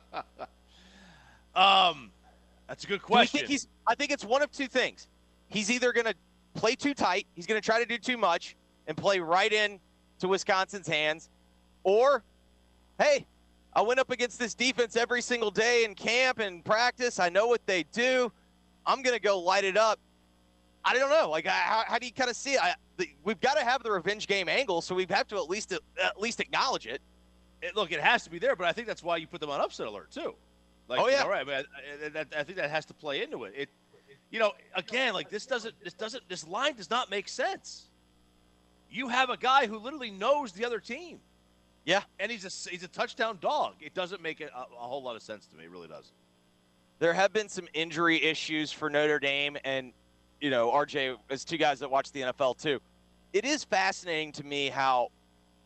[1.55, 2.13] Um,
[2.71, 3.41] that's a good question.
[3.41, 3.69] think he's?
[3.89, 5.09] I think it's one of two things.
[5.49, 6.15] He's either going to
[6.55, 8.57] play too tight, he's going to try to do too much,
[8.87, 9.81] and play right in
[10.21, 11.31] to Wisconsin's hands,
[11.83, 12.23] or,
[13.01, 13.27] hey,
[13.73, 17.19] I went up against this defense every single day in camp and practice.
[17.19, 18.31] I know what they do.
[18.87, 19.99] I'm going to go light it up.
[20.85, 21.29] I don't know.
[21.29, 22.63] Like, how, how do you kind of see it?
[22.63, 25.51] I, the, we've got to have the revenge game angle, so we have to at
[25.51, 27.03] least at least acknowledge it.
[27.63, 29.51] it, look, it has to be there, but I think that's why you put them
[29.51, 30.37] on upset alert too.
[30.91, 31.23] Like, Oh, yeah.
[31.23, 31.41] know, right.
[31.41, 31.65] I, mean,
[32.05, 33.55] I, that- I think that has to play into it.
[33.57, 33.69] It,
[34.31, 37.87] you know, again, like this doesn't, this doesn't, this line does not make sense.
[38.91, 41.21] You have a guy who literally knows the other team,
[41.85, 42.03] Yeah.
[42.19, 43.75] and he's a he's a touchdown dog.
[43.81, 45.65] It doesn't make a, a, a whole lot of sense to me.
[45.65, 46.13] It really doesn't.
[46.99, 49.93] there have been some injury issues for Notre Dame and
[50.41, 52.81] you know RJ as two guys that watch the NFL too.
[53.33, 55.11] It is fascinating to me how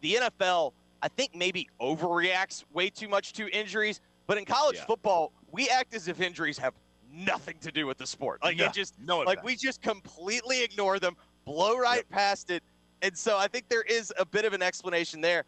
[0.02, 4.84] the NFL I think maybe overreacts way too much to injuries, but in college Yeah.
[4.86, 6.74] football we act as if injuries have
[7.12, 8.40] nothing to do with the sport.
[8.42, 9.44] Oh, like No, it just no like effect.
[9.44, 12.08] we just completely ignore them, blow right Yep.
[12.10, 12.62] past it.
[13.02, 15.44] And so I think there is a bit of an explanation there.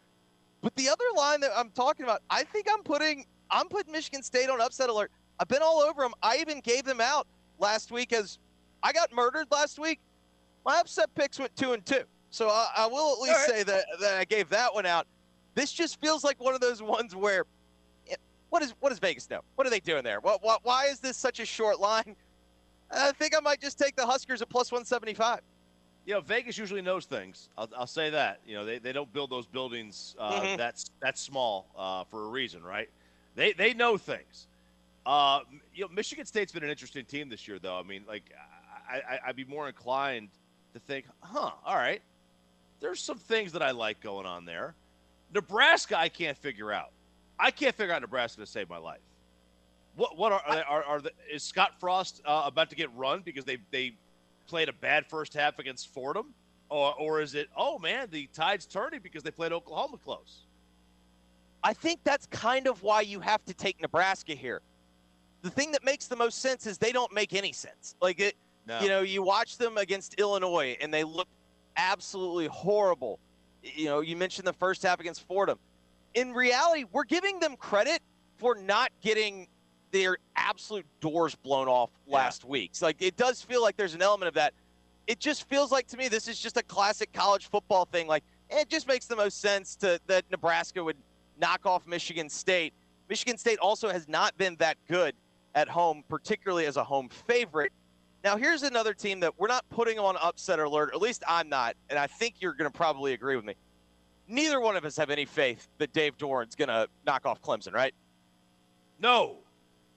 [0.61, 4.23] But the other line that I'm talking about, I think I'm putting I'm putting Michigan
[4.23, 5.11] State on upset alert.
[5.39, 6.13] I've been all over them.
[6.21, 7.27] I even gave them out
[7.59, 8.39] last week as
[8.83, 9.99] I got murdered last week.
[10.65, 13.49] My upset picks went two and two, so I, I will at least right.
[13.49, 15.07] say that that I gave that one out.
[15.55, 17.45] This just feels like one of those ones where,
[18.49, 19.41] what is what does Vegas know?
[19.55, 20.19] What are they doing there?
[20.19, 22.15] What, what why is this such a short line?
[22.91, 25.41] I think I might just take the Huskers at plus one seventy five.
[26.05, 27.49] you know, Vegas usually knows things.
[27.57, 28.39] I'll, I'll say that.
[28.45, 30.57] You know, they, they don't build those buildings uh, Mhm.
[30.57, 32.89] that's that's small uh, for a reason, right?
[33.35, 34.47] They they know things.
[35.05, 35.39] Uh,
[35.73, 37.77] you know, Michigan State's been an interesting team this year, though.
[37.79, 38.23] I mean, like,
[38.89, 40.29] I, I I'd be more inclined
[40.73, 42.01] to think, huh, all right,
[42.79, 44.75] there's some things that I like going on there.
[45.33, 46.91] Nebraska, I can't figure out.
[47.39, 49.01] I can't figure out Nebraska to save my life.
[49.95, 52.93] What what are are, they, are, are the, is Scott Frost uh, about to get
[52.95, 53.93] run because they they
[54.47, 56.33] played a bad first half against Fordham,
[56.69, 60.43] or or is it oh man the tide's turning because they played Oklahoma close?
[61.63, 64.61] I think that's kind of why you have to take Nebraska here.
[65.41, 67.95] The thing that makes the most sense is they don't make any sense.
[68.01, 68.35] Like it,
[68.67, 68.79] No.
[68.79, 71.27] you know, you watch them against Illinois and they look
[71.75, 73.19] absolutely horrible.
[73.63, 75.57] You know, you mentioned the first half against Fordham.
[76.13, 78.01] In reality, we're giving them credit
[78.37, 79.47] for not getting
[79.91, 82.71] their absolute doors blown off last week.
[82.73, 84.53] So, like it does feel like there's an element of that.
[85.07, 88.07] It just feels like to me this is just a classic college football thing.
[88.07, 90.97] Like it just makes the most sense to that Nebraska would
[91.39, 92.73] knock off Michigan State.
[93.09, 95.15] Michigan State also has not been that good
[95.55, 97.71] at home, particularly as a home favorite.
[98.23, 100.91] Now, here's another team that we're not putting on upset alert.
[100.93, 103.55] At least I'm not, and I think you're going to probably agree with me.
[104.27, 107.73] Neither one of us have any faith that Dave Doeren's going to knock off Clemson,
[107.73, 107.93] right?
[108.99, 109.37] No.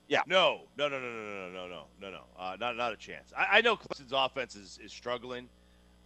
[0.08, 0.20] Yeah.
[0.26, 0.62] No.
[0.76, 0.88] No.
[0.88, 1.00] No.
[1.00, 1.10] No.
[1.10, 1.10] No.
[1.10, 1.50] No.
[1.50, 1.68] No.
[1.68, 1.84] No.
[2.00, 2.10] No.
[2.10, 2.20] No.
[2.38, 3.32] Uh, not not a chance.
[3.36, 5.48] I, I know Clemson's offense is, is struggling,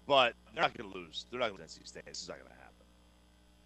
[0.07, 1.27] but they're not going to lose.
[1.31, 2.05] They're not going to NC State.
[2.07, 2.65] This is not going to happen.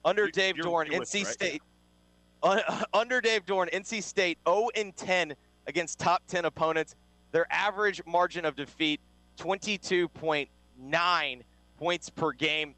[0.04, 1.32] Under You- Dave you're- Doeren, you're NC right?
[1.32, 1.62] State.
[2.42, 2.60] Un-
[2.94, 5.34] under Dave Doeren, NC State 0 and 10
[5.66, 6.94] against top 10 opponents.
[7.32, 9.00] Their average margin of defeat
[9.38, 11.40] 22.9
[11.78, 12.74] points per game.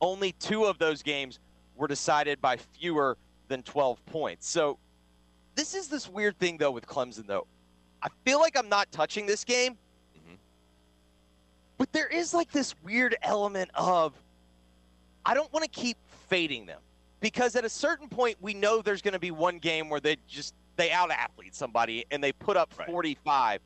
[0.00, 1.38] Only two of those games
[1.76, 3.16] were decided by fewer
[3.48, 4.48] than 12 points.
[4.48, 4.78] So
[5.54, 7.46] this is this weird thing though with Clemson though.
[8.02, 9.76] I feel like I'm not touching this game.
[10.16, 10.36] Mhm.
[11.76, 14.14] But there is like this weird element of
[15.26, 16.80] I don't want to keep fading them
[17.20, 20.16] because at a certain point we know there's going to be one game where they
[20.26, 22.88] just they out athlete somebody and they put up Right.
[22.88, 23.60] 45.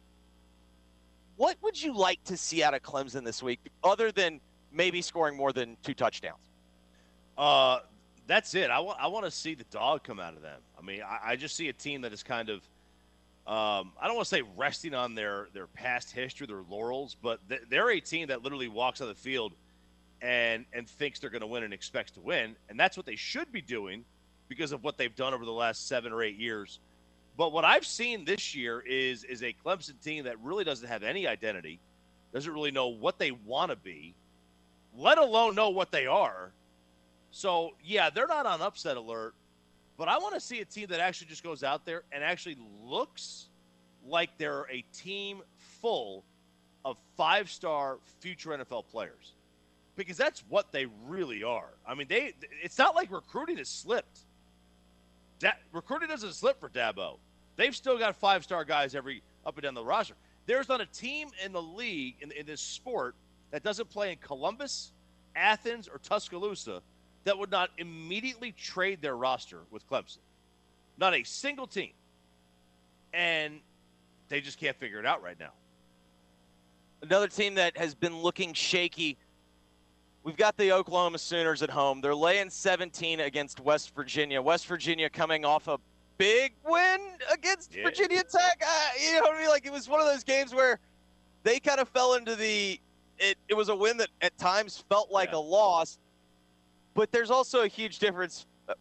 [1.36, 4.40] What would you like to see out of Clemson this week other than
[4.74, 6.50] maybe scoring more than two touchdowns?
[7.38, 7.80] Uh,
[8.26, 8.70] that's it.
[8.70, 10.60] I want I want to see the dog come out of them.
[10.78, 12.56] I mean, I, I just see a team that is kind of,
[13.46, 17.40] um, I don't want to say resting on their their past history, their laurels, but
[17.48, 19.52] th- they're a team that literally walks on the field
[20.22, 23.16] and and thinks they're going to win and expects to win, and that's what they
[23.16, 24.04] should be doing
[24.48, 26.80] because of what they've done over the last seven or eight years.
[27.36, 31.02] But what I've seen this year is is a Clemson team that really doesn't have
[31.02, 31.80] any identity,
[32.32, 34.14] doesn't really know what they want to be,
[34.96, 36.52] let alone know what they are.
[37.30, 39.34] So yeah, they're not on upset alert,
[39.96, 42.56] but I want to see a team that actually just goes out there and actually
[42.84, 43.46] looks
[44.06, 45.42] like they're a team
[45.80, 46.24] full
[46.84, 49.32] of five-star future NFL players,
[49.96, 51.70] because that's what they really are.
[51.86, 54.20] I mean, they it's not like recruiting has slipped.
[55.38, 57.18] Da- recruiting doesn't slip for Dabo.
[57.56, 60.14] They've still got five-star guys every up and down the roster.
[60.46, 63.14] There's not a team in the league in, in this sport
[63.54, 64.90] that doesn't play in Columbus,
[65.36, 66.82] Athens, or Tuscaloosa
[67.22, 70.18] that would not immediately trade their roster with Clemson.
[70.98, 71.92] Not a single team.
[73.12, 73.60] And
[74.28, 75.52] they just can't figure it out right now.
[77.00, 79.16] Another team that has been looking shaky.
[80.24, 82.00] We've got the Oklahoma Sooners at home.
[82.00, 84.42] They're laying 17 against West Virginia.
[84.42, 85.78] West Virginia coming off a
[86.18, 86.98] big win
[87.32, 87.84] against Yeah.
[87.84, 88.60] Virginia Tech.
[88.66, 89.48] Uh, you know what I mean?
[89.48, 90.80] Like it was one of those games where
[91.44, 92.80] they kind of fell into the.
[93.18, 95.38] It, it was a win that at times felt like Yeah.
[95.38, 95.98] a loss,
[96.94, 98.74] but there's also a huge difference uh,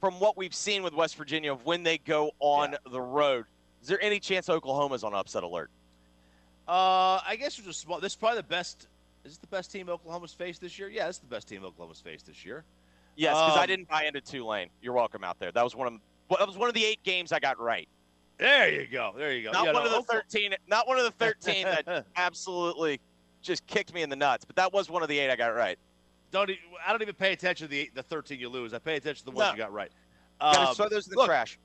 [0.00, 2.78] from what we've seen with West Virginia of when they go on Yeah.
[2.90, 3.44] the road.
[3.82, 5.70] Is there any chance Oklahoma's on upset alert?
[6.66, 8.00] Uh, I guess there's a small.
[8.00, 8.86] This is probably the best.
[9.24, 10.88] Is this the best team Oklahoma's faced this year?
[10.88, 12.64] Yeah, this is the best team Oklahoma's faced this year.
[13.16, 14.70] Yes, because I Um, didn't buy into Tulane.
[14.80, 15.52] You're welcome out there.
[15.52, 16.00] That was one of
[16.38, 17.88] that was one of the eight games I got right.
[18.38, 19.12] There you go.
[19.16, 19.52] There you go.
[19.52, 20.54] Not Yeah, one no, of the thirteen.
[20.66, 22.98] Not one of the thirteen that absolutely
[23.44, 24.44] just kicked me in the nuts.
[24.44, 25.78] But that was one of the eight I got right.
[26.32, 26.50] don't.
[26.84, 28.74] I don't even pay attention to the the 13 you lose.
[28.74, 29.52] I pay attention to the ones No.
[29.52, 29.92] you got right.
[30.40, 31.58] Um, throw those in the look, trash.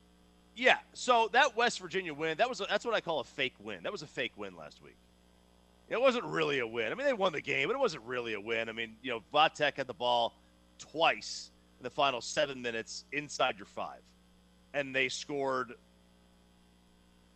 [0.54, 0.78] Yeah.
[0.92, 3.82] So that West Virginia win, that was a, that's what I call a fake win.
[3.82, 4.96] That was a fake win last week.
[5.88, 6.92] It wasn't really a win.
[6.92, 8.68] I mean, they won the game, but it wasn't really a win.
[8.68, 10.34] I mean, you know, Va Tech had the ball
[10.78, 14.00] twice in the final seven minutes inside your five,
[14.72, 15.72] and they scored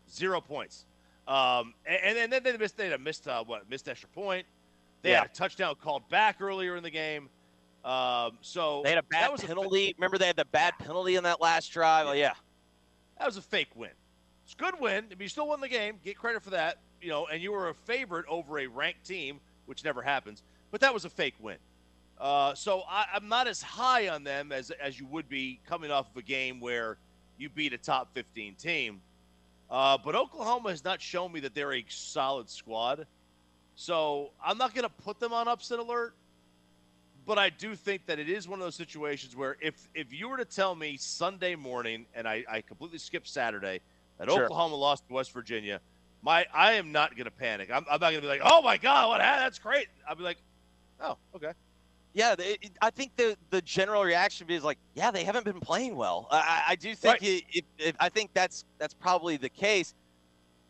[0.09, 0.85] zero points.
[1.27, 4.47] Um, and, and then they missed they had a missed uh, what missed extra point.
[5.03, 5.21] They Yeah.
[5.21, 7.29] had a touchdown called back earlier in the game.
[7.85, 9.95] Um, so They had a that bad was a- penalty.
[9.99, 12.07] Remember they had the bad penalty in that last drive.
[12.07, 12.33] oh yeah.
[13.19, 13.91] That was a fake win.
[14.45, 15.07] It's a good win.
[15.11, 16.79] If you still won the game, get credit for that.
[17.01, 20.43] You know, and you were a favorite over a ranked team, which never happens.
[20.71, 21.57] but that was a fake win.
[22.19, 25.91] Uh, so I, I'm not as high on them as as you would be coming
[25.91, 26.97] off of a game where
[27.39, 29.01] you beat a top 15 team.
[29.71, 33.07] Uh, but Oklahoma has not shown me that they're a solid squad.
[33.75, 36.15] So I'm not going to put them on upset alert.
[37.27, 40.29] But I do think that it is one of those situations where if if you
[40.29, 43.81] were to tell me Sunday morning and I, I completely skipped Saturday
[44.19, 44.45] that Sure.
[44.45, 45.81] Oklahoma lost to West Virginia,
[46.23, 47.71] my I am not going to panic.
[47.73, 49.47] I'm, I'm not going to be like, oh my god, what happened?
[49.47, 49.89] That's great.
[50.07, 50.37] I'll be like,
[51.01, 51.53] oh okay.
[52.15, 55.97] Yeah, it- I think the the general reaction is like, yeah, they haven't been playing
[55.97, 56.29] well.
[56.31, 57.45] I, I- I do think Right.
[57.79, 59.95] it, I think that's that's probably the case.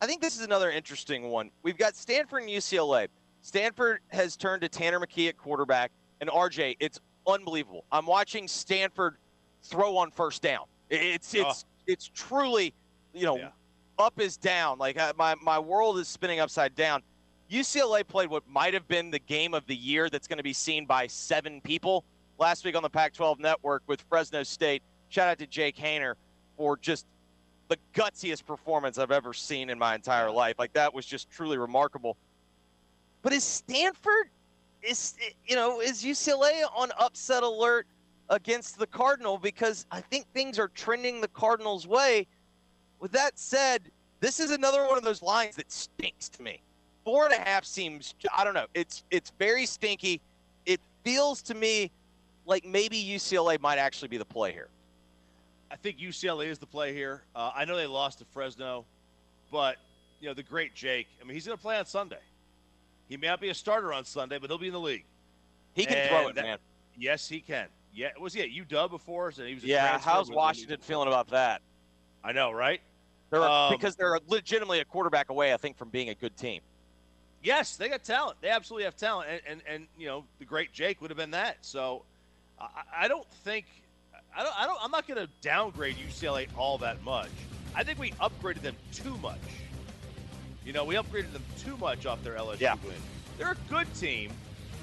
[0.00, 1.50] I think this is another interesting one.
[1.62, 3.08] We've got Stanford and UCLA.
[3.42, 6.76] Stanford has turned to Tanner McKee at quarterback, and RJ.
[6.80, 7.84] It's unbelievable.
[7.92, 9.16] I'm watching Stanford
[9.62, 10.64] throw on first down.
[10.88, 12.72] It's it's it's truly,
[13.12, 13.50] you know, Yeah.
[13.98, 14.78] up is down.
[14.78, 17.02] Like uh, my my world is spinning upside down.
[17.50, 20.52] UCLA played what might have been the game of the year that's going to be
[20.52, 22.04] seen by seven people
[22.38, 24.82] last week on the Pac 12 network with Fresno State.
[25.08, 26.14] Shout out to Jake Haener
[26.56, 27.06] for just
[27.68, 30.56] the gutsiest performance I've ever seen in my entire life.
[30.58, 32.16] Like, that was just truly remarkable.
[33.22, 34.30] But is Stanford,
[34.82, 35.14] is,
[35.46, 37.86] you know, is UCLA on upset alert
[38.30, 39.38] against the Cardinal?
[39.38, 42.26] Because I think things are trending the Cardinals' way.
[43.00, 43.82] With that said,
[44.20, 46.62] this is another one of those lines that stinks to me
[47.04, 48.66] four and a half seems I don't know.
[48.74, 50.20] It's it's very stinky.
[50.66, 51.90] It feels to me
[52.46, 54.68] like maybe UCLA might actually be the play here.
[55.70, 57.24] I think UCLA is the play here.
[57.34, 58.84] Uh, I know they lost to Fresno,
[59.50, 59.76] but
[60.20, 61.08] you know the great Jake.
[61.20, 62.20] I mean, he's going to play on Sunday.
[63.08, 65.04] He may not be a starter on Sunday, but he'll be in the league.
[65.74, 66.58] He can And throw it, that- man.
[66.96, 67.66] Yes, he can.
[67.92, 69.30] Yeah, was he at UW before?
[69.32, 71.60] So he was a Yeah, how's Washington feeling about that?
[72.22, 72.80] I know, right?
[73.30, 76.60] They're Um, because they're legitimately a quarterback away, I think, from being a good team.
[77.44, 78.38] Yes, they got talent.
[78.40, 81.32] They absolutely have talent, and and, and you know the great Jake would have been
[81.32, 81.58] that.
[81.60, 82.02] So
[82.58, 82.68] I,
[83.02, 83.66] I don't think
[84.36, 87.28] I don't I don't I'm not going to downgrade UCLA all that much.
[87.74, 89.38] I think we upgraded them too much.
[90.64, 92.76] You know, we upgraded them too much off their LSU Yeah.
[92.84, 92.94] win.
[93.36, 94.30] They're a good team,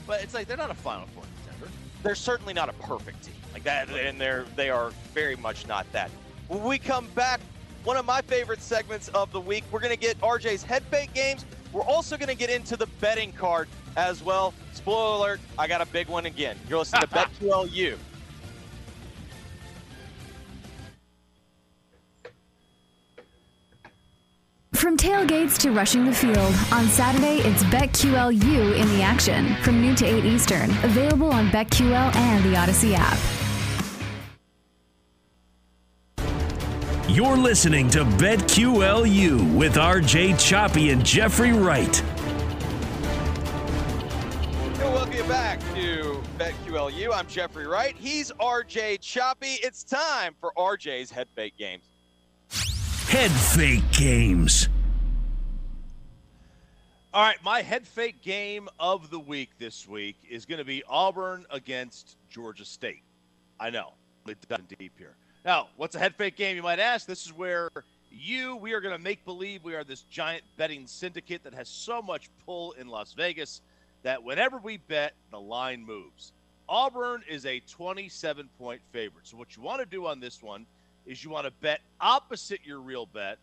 [0.06, 1.72] but it's like they're not a Final Four contender.
[2.04, 5.92] They're certainly not a perfect team like that, and they're they are very much not
[5.94, 6.12] that.
[6.48, 7.40] When we come back,
[7.86, 11.14] one of my favorite segments of the week, we're going to get RJ's head fake
[11.16, 11.44] games.
[11.72, 14.54] We're also going to get into the betting card as well.
[14.74, 16.58] Spoiler alert, I got a big one again.
[16.68, 17.08] You're listening to
[17.42, 17.98] BetQLU.
[24.74, 29.96] From tailgates to rushing the field, on Saturday it's BetQLU in the action from noon
[29.98, 30.72] to 8 Eastern.
[30.84, 33.41] Available on BetQL and the Audacy app.
[37.12, 41.94] You're listening to BetQLU with RJ Choppy and Jeffrey Wright.
[44.78, 47.10] Hey, welcome you back to BetQLU.
[47.14, 47.98] I'm Jeffrey Wright.
[47.98, 49.56] He's RJ Choppy.
[49.62, 51.84] It's time for RJ's head fake games.
[53.10, 54.70] Head fake games.
[57.14, 60.82] All right, my head fake game of the week this week is going to be
[60.88, 63.04] Auburn against Georgia State.
[63.60, 63.96] I know,
[64.26, 65.18] we're done deep here.
[65.44, 67.08] Now, what's a head fake game, you might ask?
[67.08, 67.70] This is where
[68.12, 71.68] you, we are going to make believe we are this giant betting syndicate that has
[71.68, 73.62] so much pull in Las Vegas
[74.04, 76.34] that whenever we bet, the line moves.
[76.70, 79.28] Auburn is a 27 point favorite.
[79.28, 80.66] So, what you want to do on this one
[81.06, 83.40] is you want to bet opposite your real bet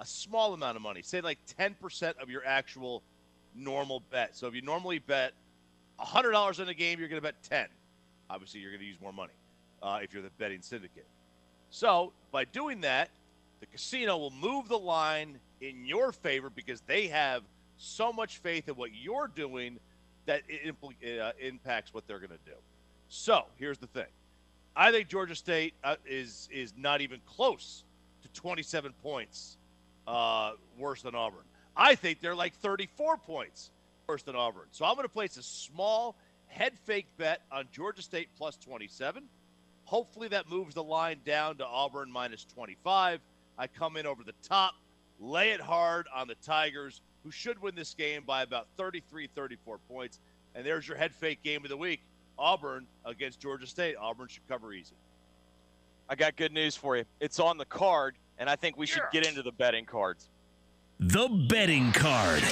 [0.00, 3.02] a small amount of money, say like 10% of your actual
[3.54, 4.36] normal bet.
[4.36, 5.32] So if you normally bet
[6.00, 7.66] $100 in a game, you're going to bet 10.
[8.30, 9.32] Obviously, you're going to use more money
[9.82, 11.06] uh, if you're the betting syndicate.
[11.70, 13.10] So by doing that,
[13.60, 17.42] the casino will move the line in your favor because they have
[17.76, 19.78] so much faith in what you're doing
[20.26, 22.56] that it impl- uh, impacts what they're going to do.
[23.08, 24.06] So here's the thing.
[24.76, 27.84] I think Georgia State uh, is is not even close
[28.22, 29.56] to 27 points
[30.06, 31.42] uh, worse than Auburn.
[31.76, 33.70] I think they're like 34 points
[34.06, 34.66] worse than Auburn.
[34.70, 36.16] So I'm going to place a small
[36.46, 39.24] head fake bet on Georgia State plus 27.
[39.88, 43.20] Hopefully that moves the line down to Auburn minus 25.
[43.56, 44.74] I come in over the top,
[45.18, 49.78] lay it hard on the Tigers, who should win this game by about 33, 34
[49.88, 50.20] points.
[50.54, 52.02] And there's your head fake game of the week.
[52.38, 53.96] Auburn against Georgia State.
[53.98, 54.94] Auburn should cover easy.
[56.06, 57.06] I got good news for you.
[57.18, 60.28] It's on the card, and I think we should get into the betting cards.
[61.00, 62.42] The betting card.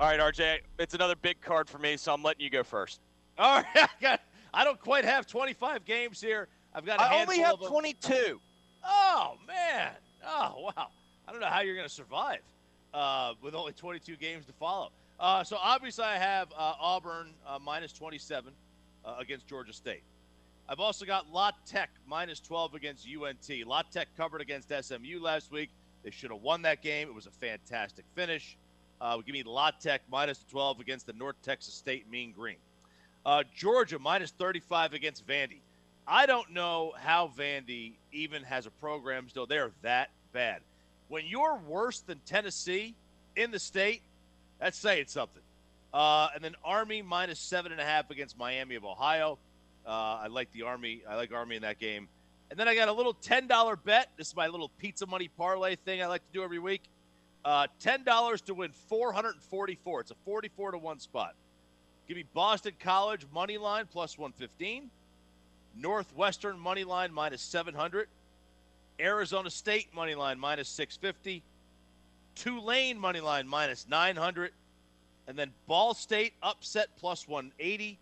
[0.00, 3.02] All right, RJ, it's another big card for me, so I'm letting you go first.
[3.36, 4.20] All right, I, got,
[4.54, 6.48] I don't quite have 25 games here.
[6.74, 7.00] I've got.
[7.00, 8.40] I only have 22.
[8.84, 9.92] Oh man!
[10.26, 10.88] Oh wow!
[11.26, 12.40] I don't know how you're going to survive
[12.92, 14.90] uh, with only 22 games to follow.
[15.18, 18.52] Uh, so obviously, I have uh, Auburn uh, minus 27
[19.04, 20.02] uh, against Georgia State.
[20.68, 23.66] I've also got La Tech minus 12 against UNT.
[23.66, 25.70] La Tech covered against SMU last week.
[26.02, 27.08] They should have won that game.
[27.08, 28.56] It was a fantastic finish.
[29.00, 32.56] Uh, give me La Tech minus 12 against the North Texas State Mean Green.
[33.24, 35.60] Uh, Georgia minus 35 against Vandy.
[36.06, 39.46] I don't know how Vandy even has a program still.
[39.46, 40.60] They're that bad.
[41.08, 42.94] When you're worse than Tennessee
[43.36, 44.02] in the state,
[44.60, 45.42] that's saying something.
[45.92, 49.38] Uh, and then Army minus seven and a half against Miami of Ohio.
[49.86, 49.90] Uh,
[50.22, 51.02] I like the Army.
[51.08, 52.08] I like Army in that game.
[52.50, 54.10] And then I got a little ten dollar bet.
[54.16, 56.82] This is my little pizza money parlay thing I like to do every week.
[57.44, 60.00] Uh, ten dollars to win four hundred and forty-four.
[60.00, 61.34] It's a forty-four to one spot.
[62.06, 64.90] Give me Boston College money line plus 115,
[65.76, 68.08] Northwestern money line minus 700,
[69.00, 71.42] Arizona State money line minus 650,
[72.34, 74.52] Tulane money line minus 900,
[75.26, 77.98] and then Ball State upset plus 180,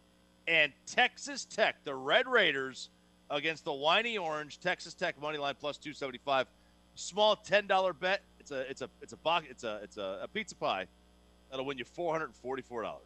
[0.49, 2.91] and Texas Tech, the Red Raiders
[3.31, 6.49] against the Whiny Orange, Texas Tech money line plus 275.
[6.97, 8.23] Small $10 bet.
[8.41, 10.87] It's a it's a it's a box it's a it's a, a pizza pie
[11.49, 12.97] that'll win you $444.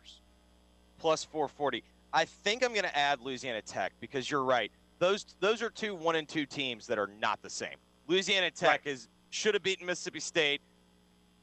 [0.98, 1.82] Plus 440.
[2.12, 4.70] I think I'm going to add Louisiana Tech because you're right.
[4.98, 7.76] Those those are two one and two teams that are not the same.
[8.08, 8.92] Louisiana Tech Right.
[8.92, 10.62] is should have beaten Mississippi State,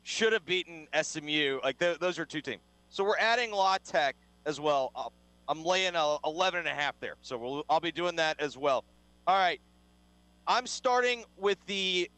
[0.02, 1.60] should have beaten SMU.
[1.64, 2.62] Like th- those are two teams.
[2.90, 4.92] So we're adding La Tech as well.
[4.96, 5.10] Uh,
[5.48, 7.16] I'm laying a 11 and a half there.
[7.22, 8.84] So we'll, I'll be doing that as well.
[9.28, 9.60] All right.
[10.48, 12.10] I'm starting with the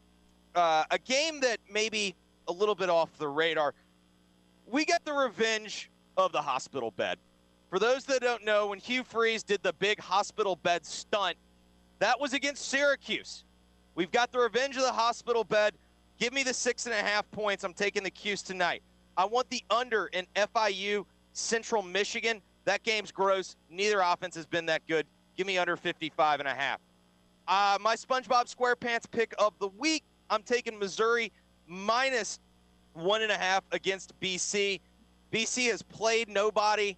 [0.54, 2.14] uh, a game that maybe
[2.48, 3.74] a little bit off the radar.
[4.66, 7.18] We get the revenge of the hospital bed.
[7.70, 11.36] For those that don't know, when Hugh Freeze did the big hospital bed stunt,
[11.98, 13.44] that was against Syracuse.
[13.94, 15.74] We've got the revenge of the hospital bed.
[16.18, 17.64] Give me the six and a half points.
[17.64, 18.82] I'm taking the Cuse tonight.
[19.16, 22.40] I want the under in FIU Central Michigan.
[22.66, 23.56] That game's gross.
[23.70, 25.06] Neither offense has been that good.
[25.36, 26.80] Give me under 55 and a half.
[27.48, 30.02] Uh, my SpongeBob SquarePants pick of the week.
[30.30, 31.32] I'm taking Missouri
[31.66, 32.40] minus
[32.92, 34.80] one and a half against BC.
[35.32, 36.96] BC has played nobody.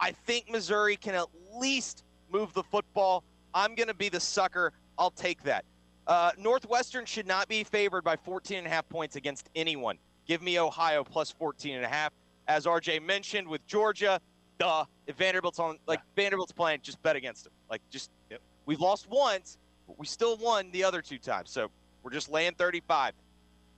[0.00, 3.24] I think Missouri can at least move the football.
[3.54, 4.72] I'm going to be the sucker.
[4.98, 5.64] I'll take that.
[6.06, 9.98] Uh, Northwestern should not be favored by 14 and a half points against anyone.
[10.26, 12.12] Give me Ohio plus 14 and a half.
[12.48, 14.20] As RJ mentioned with Georgia,
[14.58, 14.84] duh.
[15.06, 17.52] If Vanderbilt's on, like Vanderbilt's playing, just bet against them.
[17.70, 18.40] Like just, Yep.
[18.66, 21.50] we've lost once, but we still won the other two times.
[21.50, 21.70] So
[22.02, 23.14] we're just laying 35.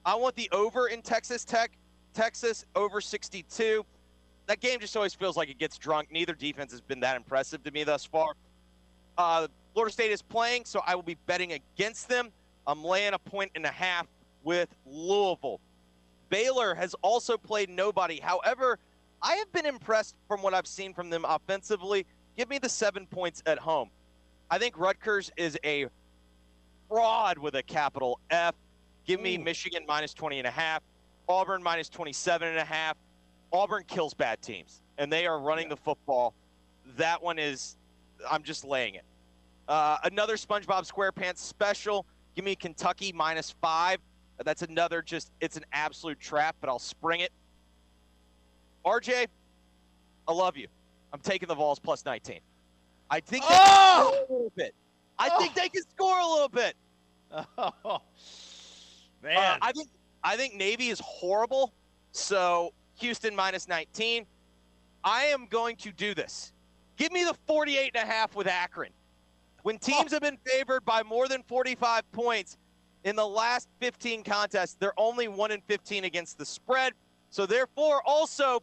[0.04, 1.72] I want the over in Texas Tech.
[2.14, 3.84] Texas over 62.
[4.48, 6.08] That game just always feels like it gets drunk.
[6.10, 8.32] Neither defense has been that impressive to me thus far.
[9.18, 12.30] Uh, Florida State is playing, so I will be betting against them.
[12.66, 14.06] I'm laying a point and a half
[14.42, 15.60] with Louisville.
[16.30, 18.20] Baylor has also played nobody.
[18.20, 18.78] However,
[19.20, 22.06] I have been impressed from what I've seen from them offensively.
[22.38, 23.90] Give me the seven points at home.
[24.50, 25.88] I think Rutgers is a
[26.88, 28.54] fraud with a capital F.
[29.04, 30.82] Give me Michigan minus 20 and a half,
[31.28, 32.96] Auburn minus 27 and a half.
[33.52, 36.34] Auburn kills bad teams, and they are running the football.
[36.96, 37.76] That one is,
[38.30, 39.04] I'm just laying it.
[39.68, 42.06] Uh, another SpongeBob SquarePants special.
[42.34, 43.98] Give me Kentucky minus five.
[44.44, 47.32] That's another just, it's an absolute trap, but I'll spring it.
[48.84, 49.26] RJ,
[50.26, 50.68] I love you.
[51.12, 52.40] I'm taking the Vols plus 19.
[53.10, 54.10] I think they Oh!
[54.12, 54.74] can score a little bit.
[55.18, 56.74] I think they can score a little bit.
[57.58, 58.00] Oh,
[59.22, 59.36] man.
[59.36, 59.88] Uh, I think
[60.22, 61.72] I think Navy is horrible.
[62.12, 64.26] So Houston minus 19.
[65.04, 66.52] I am going to do this.
[66.96, 68.90] Give me the 48 and a half with Akron.
[69.62, 72.56] When teams have been favored by more than 45 points
[73.04, 76.92] in the last 15 contests, they're only 1 in 15 against the spread.
[77.30, 78.62] So therefore, also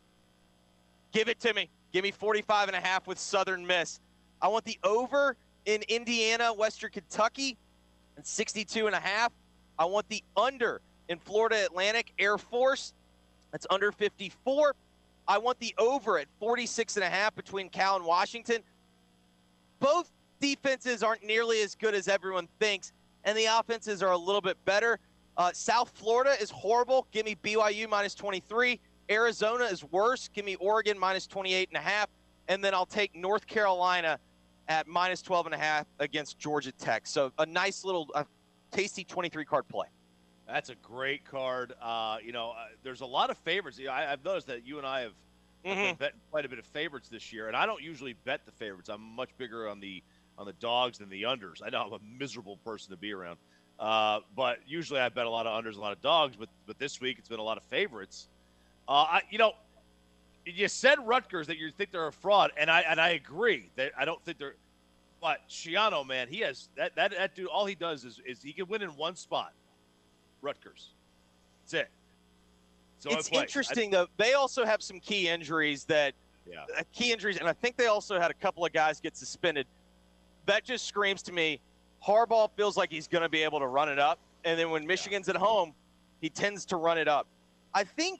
[1.11, 1.69] give it to me.
[1.93, 3.99] Give me 45 and a half with Southern Miss.
[4.41, 7.57] I want the over in Indiana, Western Kentucky,
[8.17, 9.31] and 62 and a half.
[9.79, 12.93] I want the under in Florida Atlantic Air Force.
[13.55, 14.75] That's under 54.
[15.29, 18.57] I want the over at 46 and a half between Cal and Washington.
[19.79, 22.91] Both defenses aren't nearly as good as everyone thinks,
[23.23, 24.99] and the offenses are a little bit better.
[25.37, 27.07] Uh, South Florida is horrible.
[27.13, 28.77] Give me BYU minus 23.
[29.09, 30.27] Arizona is worse.
[30.27, 32.09] Give me Oregon minus 28 and a half.
[32.49, 34.19] And then I'll take North Carolina
[34.67, 37.07] at minus 12 and a half against Georgia Tech.
[37.07, 38.25] So a nice little uh,
[38.71, 39.87] tasty 23 card play.
[40.47, 41.73] That's a great card.
[41.81, 43.79] Uh, you know, uh, there's a lot of favorites.
[43.79, 45.13] You know, I, I've noticed that you and I have,
[45.63, 45.97] have been Mhm.
[45.97, 48.89] betting quite a bit of favorites this year, and I don't usually bet the favorites.
[48.89, 50.03] I'm much bigger on the
[50.37, 51.61] on the dogs than the unders.
[51.65, 53.37] I know I'm a miserable person to be around,
[53.79, 56.35] uh, but usually I bet a lot of unders, a lot of dogs.
[56.35, 58.27] But but this week it's been a lot of favorites.
[58.87, 59.53] Uh, I, you know,
[60.45, 63.93] you said Rutgers that you think they're a fraud, and I and I agree that
[63.97, 64.55] I don't think they're.
[65.21, 67.47] But Schiano, man, he has that that that dude.
[67.47, 69.53] All he does is is he can win in one spot.
[70.41, 70.91] Rutgers,
[71.63, 71.89] that's it.
[72.99, 74.07] So it's interesting I, though.
[74.17, 76.13] They also have some key injuries that,
[76.49, 79.15] yeah, uh, key injuries, and I think they also had a couple of guys get
[79.15, 79.67] suspended.
[80.45, 81.59] That just screams to me.
[82.05, 84.85] Harbaugh feels like he's going to be able to run it up, and then when
[84.85, 85.35] Michigan's yeah.
[85.35, 85.73] at home,
[86.21, 87.27] he tends to run it up.
[87.73, 88.19] I think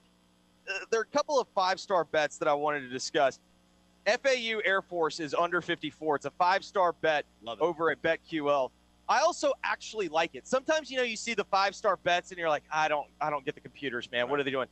[0.69, 3.39] uh, there are a couple of five-star bets that I wanted to discuss.
[4.05, 6.17] FAU Air Force is under 54.
[6.17, 7.25] It's a five-star bet
[7.59, 8.69] over at BetQL.
[9.07, 10.47] I also actually like it.
[10.47, 13.45] Sometimes you know you see the five-star bets and you're like, I don't, I don't
[13.45, 14.29] get the computers, man.
[14.29, 14.67] What are they doing?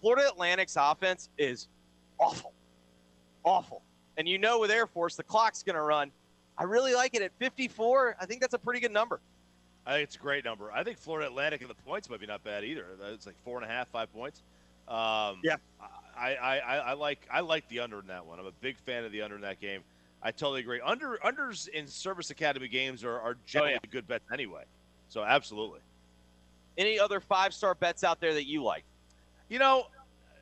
[0.00, 1.68] Florida Atlantic's offense is
[2.18, 2.52] awful,
[3.44, 3.82] awful,
[4.16, 6.10] and you know with Air Force the clock's going to run.
[6.58, 8.16] I really like it at 54.
[8.20, 9.20] I think that's a pretty good number.
[9.86, 10.72] I think it's a great number.
[10.72, 12.86] I think Florida Atlantic and the points might be not bad either.
[13.12, 14.42] It's like four and a half, five points.
[14.88, 15.56] Um, yeah,
[16.18, 18.38] I, I, I like I like the under in that one.
[18.38, 19.82] I'm a big fan of the under in that game.
[20.22, 20.80] I totally agree.
[20.84, 23.90] Under unders in Service Academy games are, are generally oh, yeah.
[23.90, 24.64] good bets anyway.
[25.08, 25.80] So absolutely.
[26.76, 28.84] Any other five star bets out there that you like?
[29.48, 29.86] You know,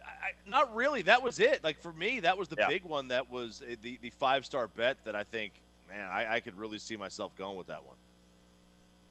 [0.03, 1.03] I, not really.
[1.03, 1.63] That was it.
[1.63, 2.69] Like for me, that was the yeah.
[2.69, 3.09] big one.
[3.09, 5.53] That was uh, the the five star bet that I think,
[5.89, 7.97] man, I, I could really see myself going with that one.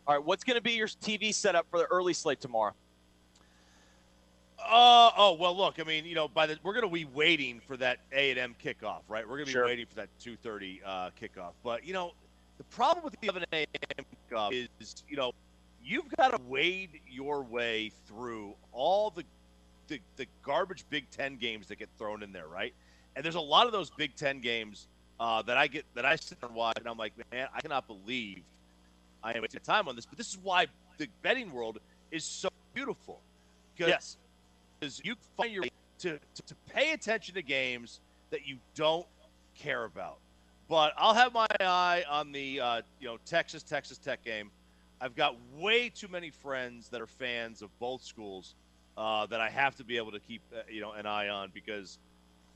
[0.05, 2.73] All right, what's going to be your TV setup for the early slate tomorrow?
[4.65, 5.79] Uh, oh well, look.
[5.79, 8.39] I mean, you know, by the we're going to be waiting for that A and
[8.39, 9.27] M kickoff, right?
[9.27, 9.65] We're going to be sure.
[9.65, 11.51] waiting for that two thirty uh, kickoff.
[11.63, 12.13] But you know,
[12.57, 14.05] the problem with the 11 a.m.
[14.31, 15.33] kickoff is, you know,
[15.83, 19.23] you've got to wade your way through all the,
[19.87, 22.73] the the garbage Big Ten games that get thrown in there, right?
[23.15, 24.87] And there's a lot of those Big Ten games
[25.19, 27.87] uh, that I get that I sit and watch, and I'm like, man, I cannot
[27.87, 28.43] believe
[29.23, 30.05] I am wasting time on this.
[30.05, 31.79] But this is why the betting world
[32.11, 33.19] is so beautiful.
[33.77, 34.17] Yes
[34.83, 39.07] is you find your way to, to, to pay attention to games that you don't
[39.55, 40.17] care about.
[40.69, 44.49] But I'll have my eye on the uh, you know Texas Texas Tech game.
[45.01, 48.55] I've got way too many friends that are fans of both schools
[48.97, 51.51] uh, that I have to be able to keep uh, you know an eye on
[51.53, 51.97] because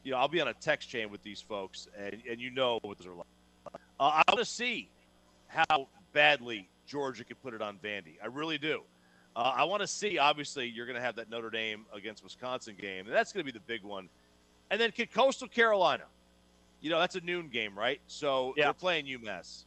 [0.04, 2.80] you know I'll be on a text chain with these folks and, and you know
[2.82, 3.28] what they're like.
[4.00, 4.90] Uh, I want to see
[5.48, 8.16] how badly Georgia could put it on Vandy.
[8.24, 8.82] I really do.
[9.38, 10.18] Uh, I want to see.
[10.18, 13.54] Obviously, you're going to have that Notre Dame against Wisconsin game, and that's going to
[13.54, 14.10] be the big one.
[14.72, 16.06] And then could Coastal Carolina,
[16.82, 18.02] you know, that's a noon game, right?
[18.08, 18.64] So yeah.
[18.66, 19.66] they're playing UMass.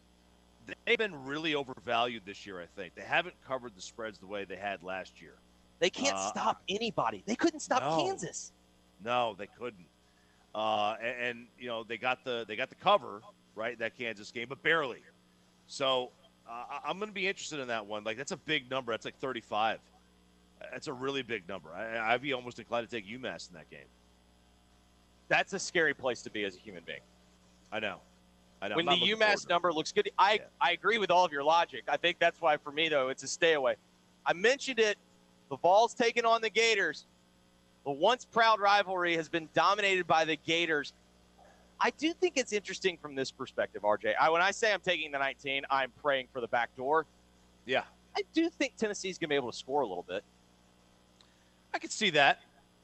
[0.84, 2.60] They've been really overvalued this year.
[2.60, 5.34] I think they haven't covered the spreads the way they had last year.
[5.78, 7.22] They can't uh, stop anybody.
[7.24, 8.50] They couldn't stop no, Kansas.
[9.04, 9.86] No, they couldn't.
[10.52, 13.22] Uh, and, and you know they got the they got the cover
[13.54, 15.02] right that Kansas game, but barely.
[15.68, 16.10] So
[16.50, 18.04] uh, I'm going to be interested in that one.
[18.04, 18.92] Like that's a big number.
[18.92, 19.78] That's like 35.
[20.72, 21.70] That's a really big number.
[21.72, 23.86] I, would be almost inclined to take UMass in that game.
[25.28, 27.00] That's a scary place to be as a human being.
[27.72, 27.98] I know.
[28.60, 28.76] I know.
[28.76, 30.40] When the UMass number looks good, I yeah.
[30.60, 31.84] I agree with all of your logic.
[31.88, 33.76] I think that's why for me though it's a stay away.
[34.26, 34.98] I mentioned it.
[35.48, 37.06] The Vols taking on the Gators.
[37.84, 40.92] The once proud rivalry has been dominated by the Gators.
[41.80, 44.14] I do think it's interesting from this perspective, RJ.
[44.20, 47.06] I, when I say I'm taking the 19, I'm praying for the back door.
[47.64, 47.84] Yeah.
[48.16, 50.22] I do think Tennessee's going to be able to score a little bit.
[51.72, 52.40] I could see that.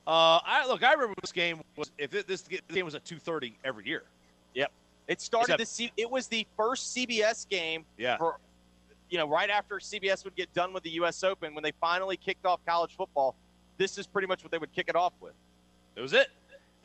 [0.06, 0.84] Uh, I look.
[0.84, 4.04] I remember this game was if it, this game was at 2:30 every year.
[4.54, 4.70] Yep.
[5.08, 7.84] It started Except, the it was the first CBS game.
[7.98, 8.16] Yeah.
[8.16, 8.38] For,
[9.10, 11.24] you know, right after CBS would get done with the U.S.
[11.24, 13.34] Open, when they finally kicked off college football,
[13.78, 15.34] this is pretty much what they would kick it off with.
[15.96, 16.28] It was it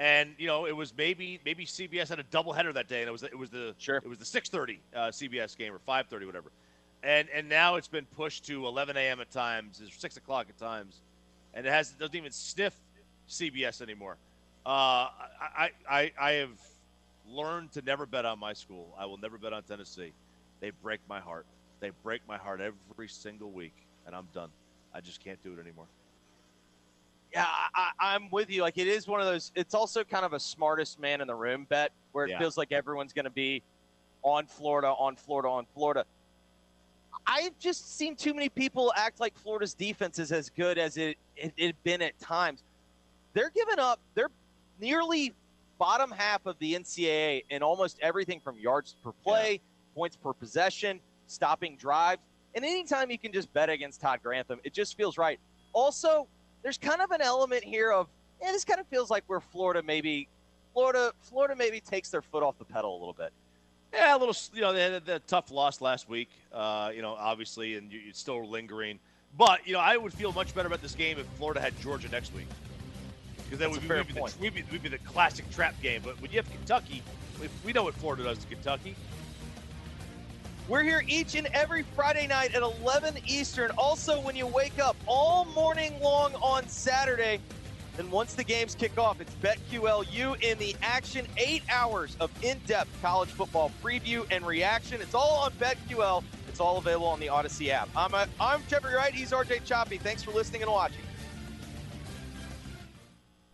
[0.02, 3.12] and you know it was maybe maybe CBS had a doubleheader that day, and it
[3.12, 6.52] was it was the sure it was the 6:30 uh, CBS game or 5:30 whatever,
[7.04, 9.22] and and now it's been pushed to 11 a.m.
[9.22, 11.02] at times, or six o'clock at times,
[11.54, 12.76] and it has it doesn't even sniff
[13.30, 14.18] CBS anymore.
[14.66, 15.08] Uh,
[15.56, 16.60] I, I I have
[17.28, 18.96] learned to never bet on my school.
[18.98, 20.14] I will never bet on Tennessee.
[20.62, 21.46] They break my heart.
[21.80, 23.76] They break my heart every single week,
[24.08, 24.50] and I'm done.
[24.96, 25.86] I just can't do it anymore
[27.34, 27.46] yeah,
[28.00, 28.62] I, am with you.
[28.62, 29.52] Like it is one of those.
[29.56, 32.40] It's also kind of a smartest man in the room bet where it yeah.
[32.40, 33.62] feels like everyone's going to be
[34.24, 36.06] on Florida, on Florida, on Florida.
[37.26, 41.18] I've just seen too many people act like Florida's defense is as good as it
[41.36, 42.64] it had been at times.
[43.34, 44.00] They're giving up.
[44.14, 44.32] They're
[44.80, 45.34] nearly
[45.78, 49.96] bottom half of the NCAA in almost everything from yards per play, yeah.
[49.96, 52.22] points per possession, stopping drives.
[52.54, 55.40] And anytime you can just bet against Todd Grantham, it just feels right.
[55.74, 56.28] Also,
[56.64, 58.08] there's kind of an element here of
[58.42, 60.28] yeah, this kind of feels like where Florida maybe
[60.74, 63.32] Florida Florida maybe takes their foot off the pedal a little bit.
[63.94, 64.36] Yeah, a little.
[64.54, 66.30] You know, they had a tough loss last week.
[66.52, 69.00] Uh, you know, obviously, and you, it's still lingering.
[69.38, 72.10] But you know, I would feel much better about this game if Florida had Georgia
[72.10, 72.48] next week.
[73.44, 76.02] because then we'd, fair we'd, be the, we'd, be, we'd be the classic trap game.
[76.04, 77.04] But when you have Kentucky,
[77.66, 78.96] we know what Florida does to Kentucky.
[80.72, 83.72] We're here each and every Friday night at 11 Eastern.
[83.72, 87.42] Also, when you wake up all morning long on Saturday.
[87.98, 91.28] And once the games kick off, it's BetQLU in the action.
[91.36, 95.02] Eight hours of in depth college football preview and reaction.
[95.02, 96.24] It's all on BetQL.
[96.48, 97.90] It's all available on the Audacy app.
[97.94, 99.14] I'm, a, I'm Jeffrey Wright.
[99.14, 99.98] He's RJ Choppy.
[99.98, 101.02] Thanks for listening and watching.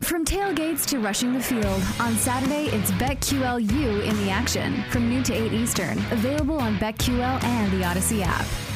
[0.01, 5.23] From tailgates to rushing the field, on Saturday it's BetQLU in the action from noon
[5.23, 5.97] to 8 Eastern.
[6.11, 8.66] Available on BetQL and the Audacy app.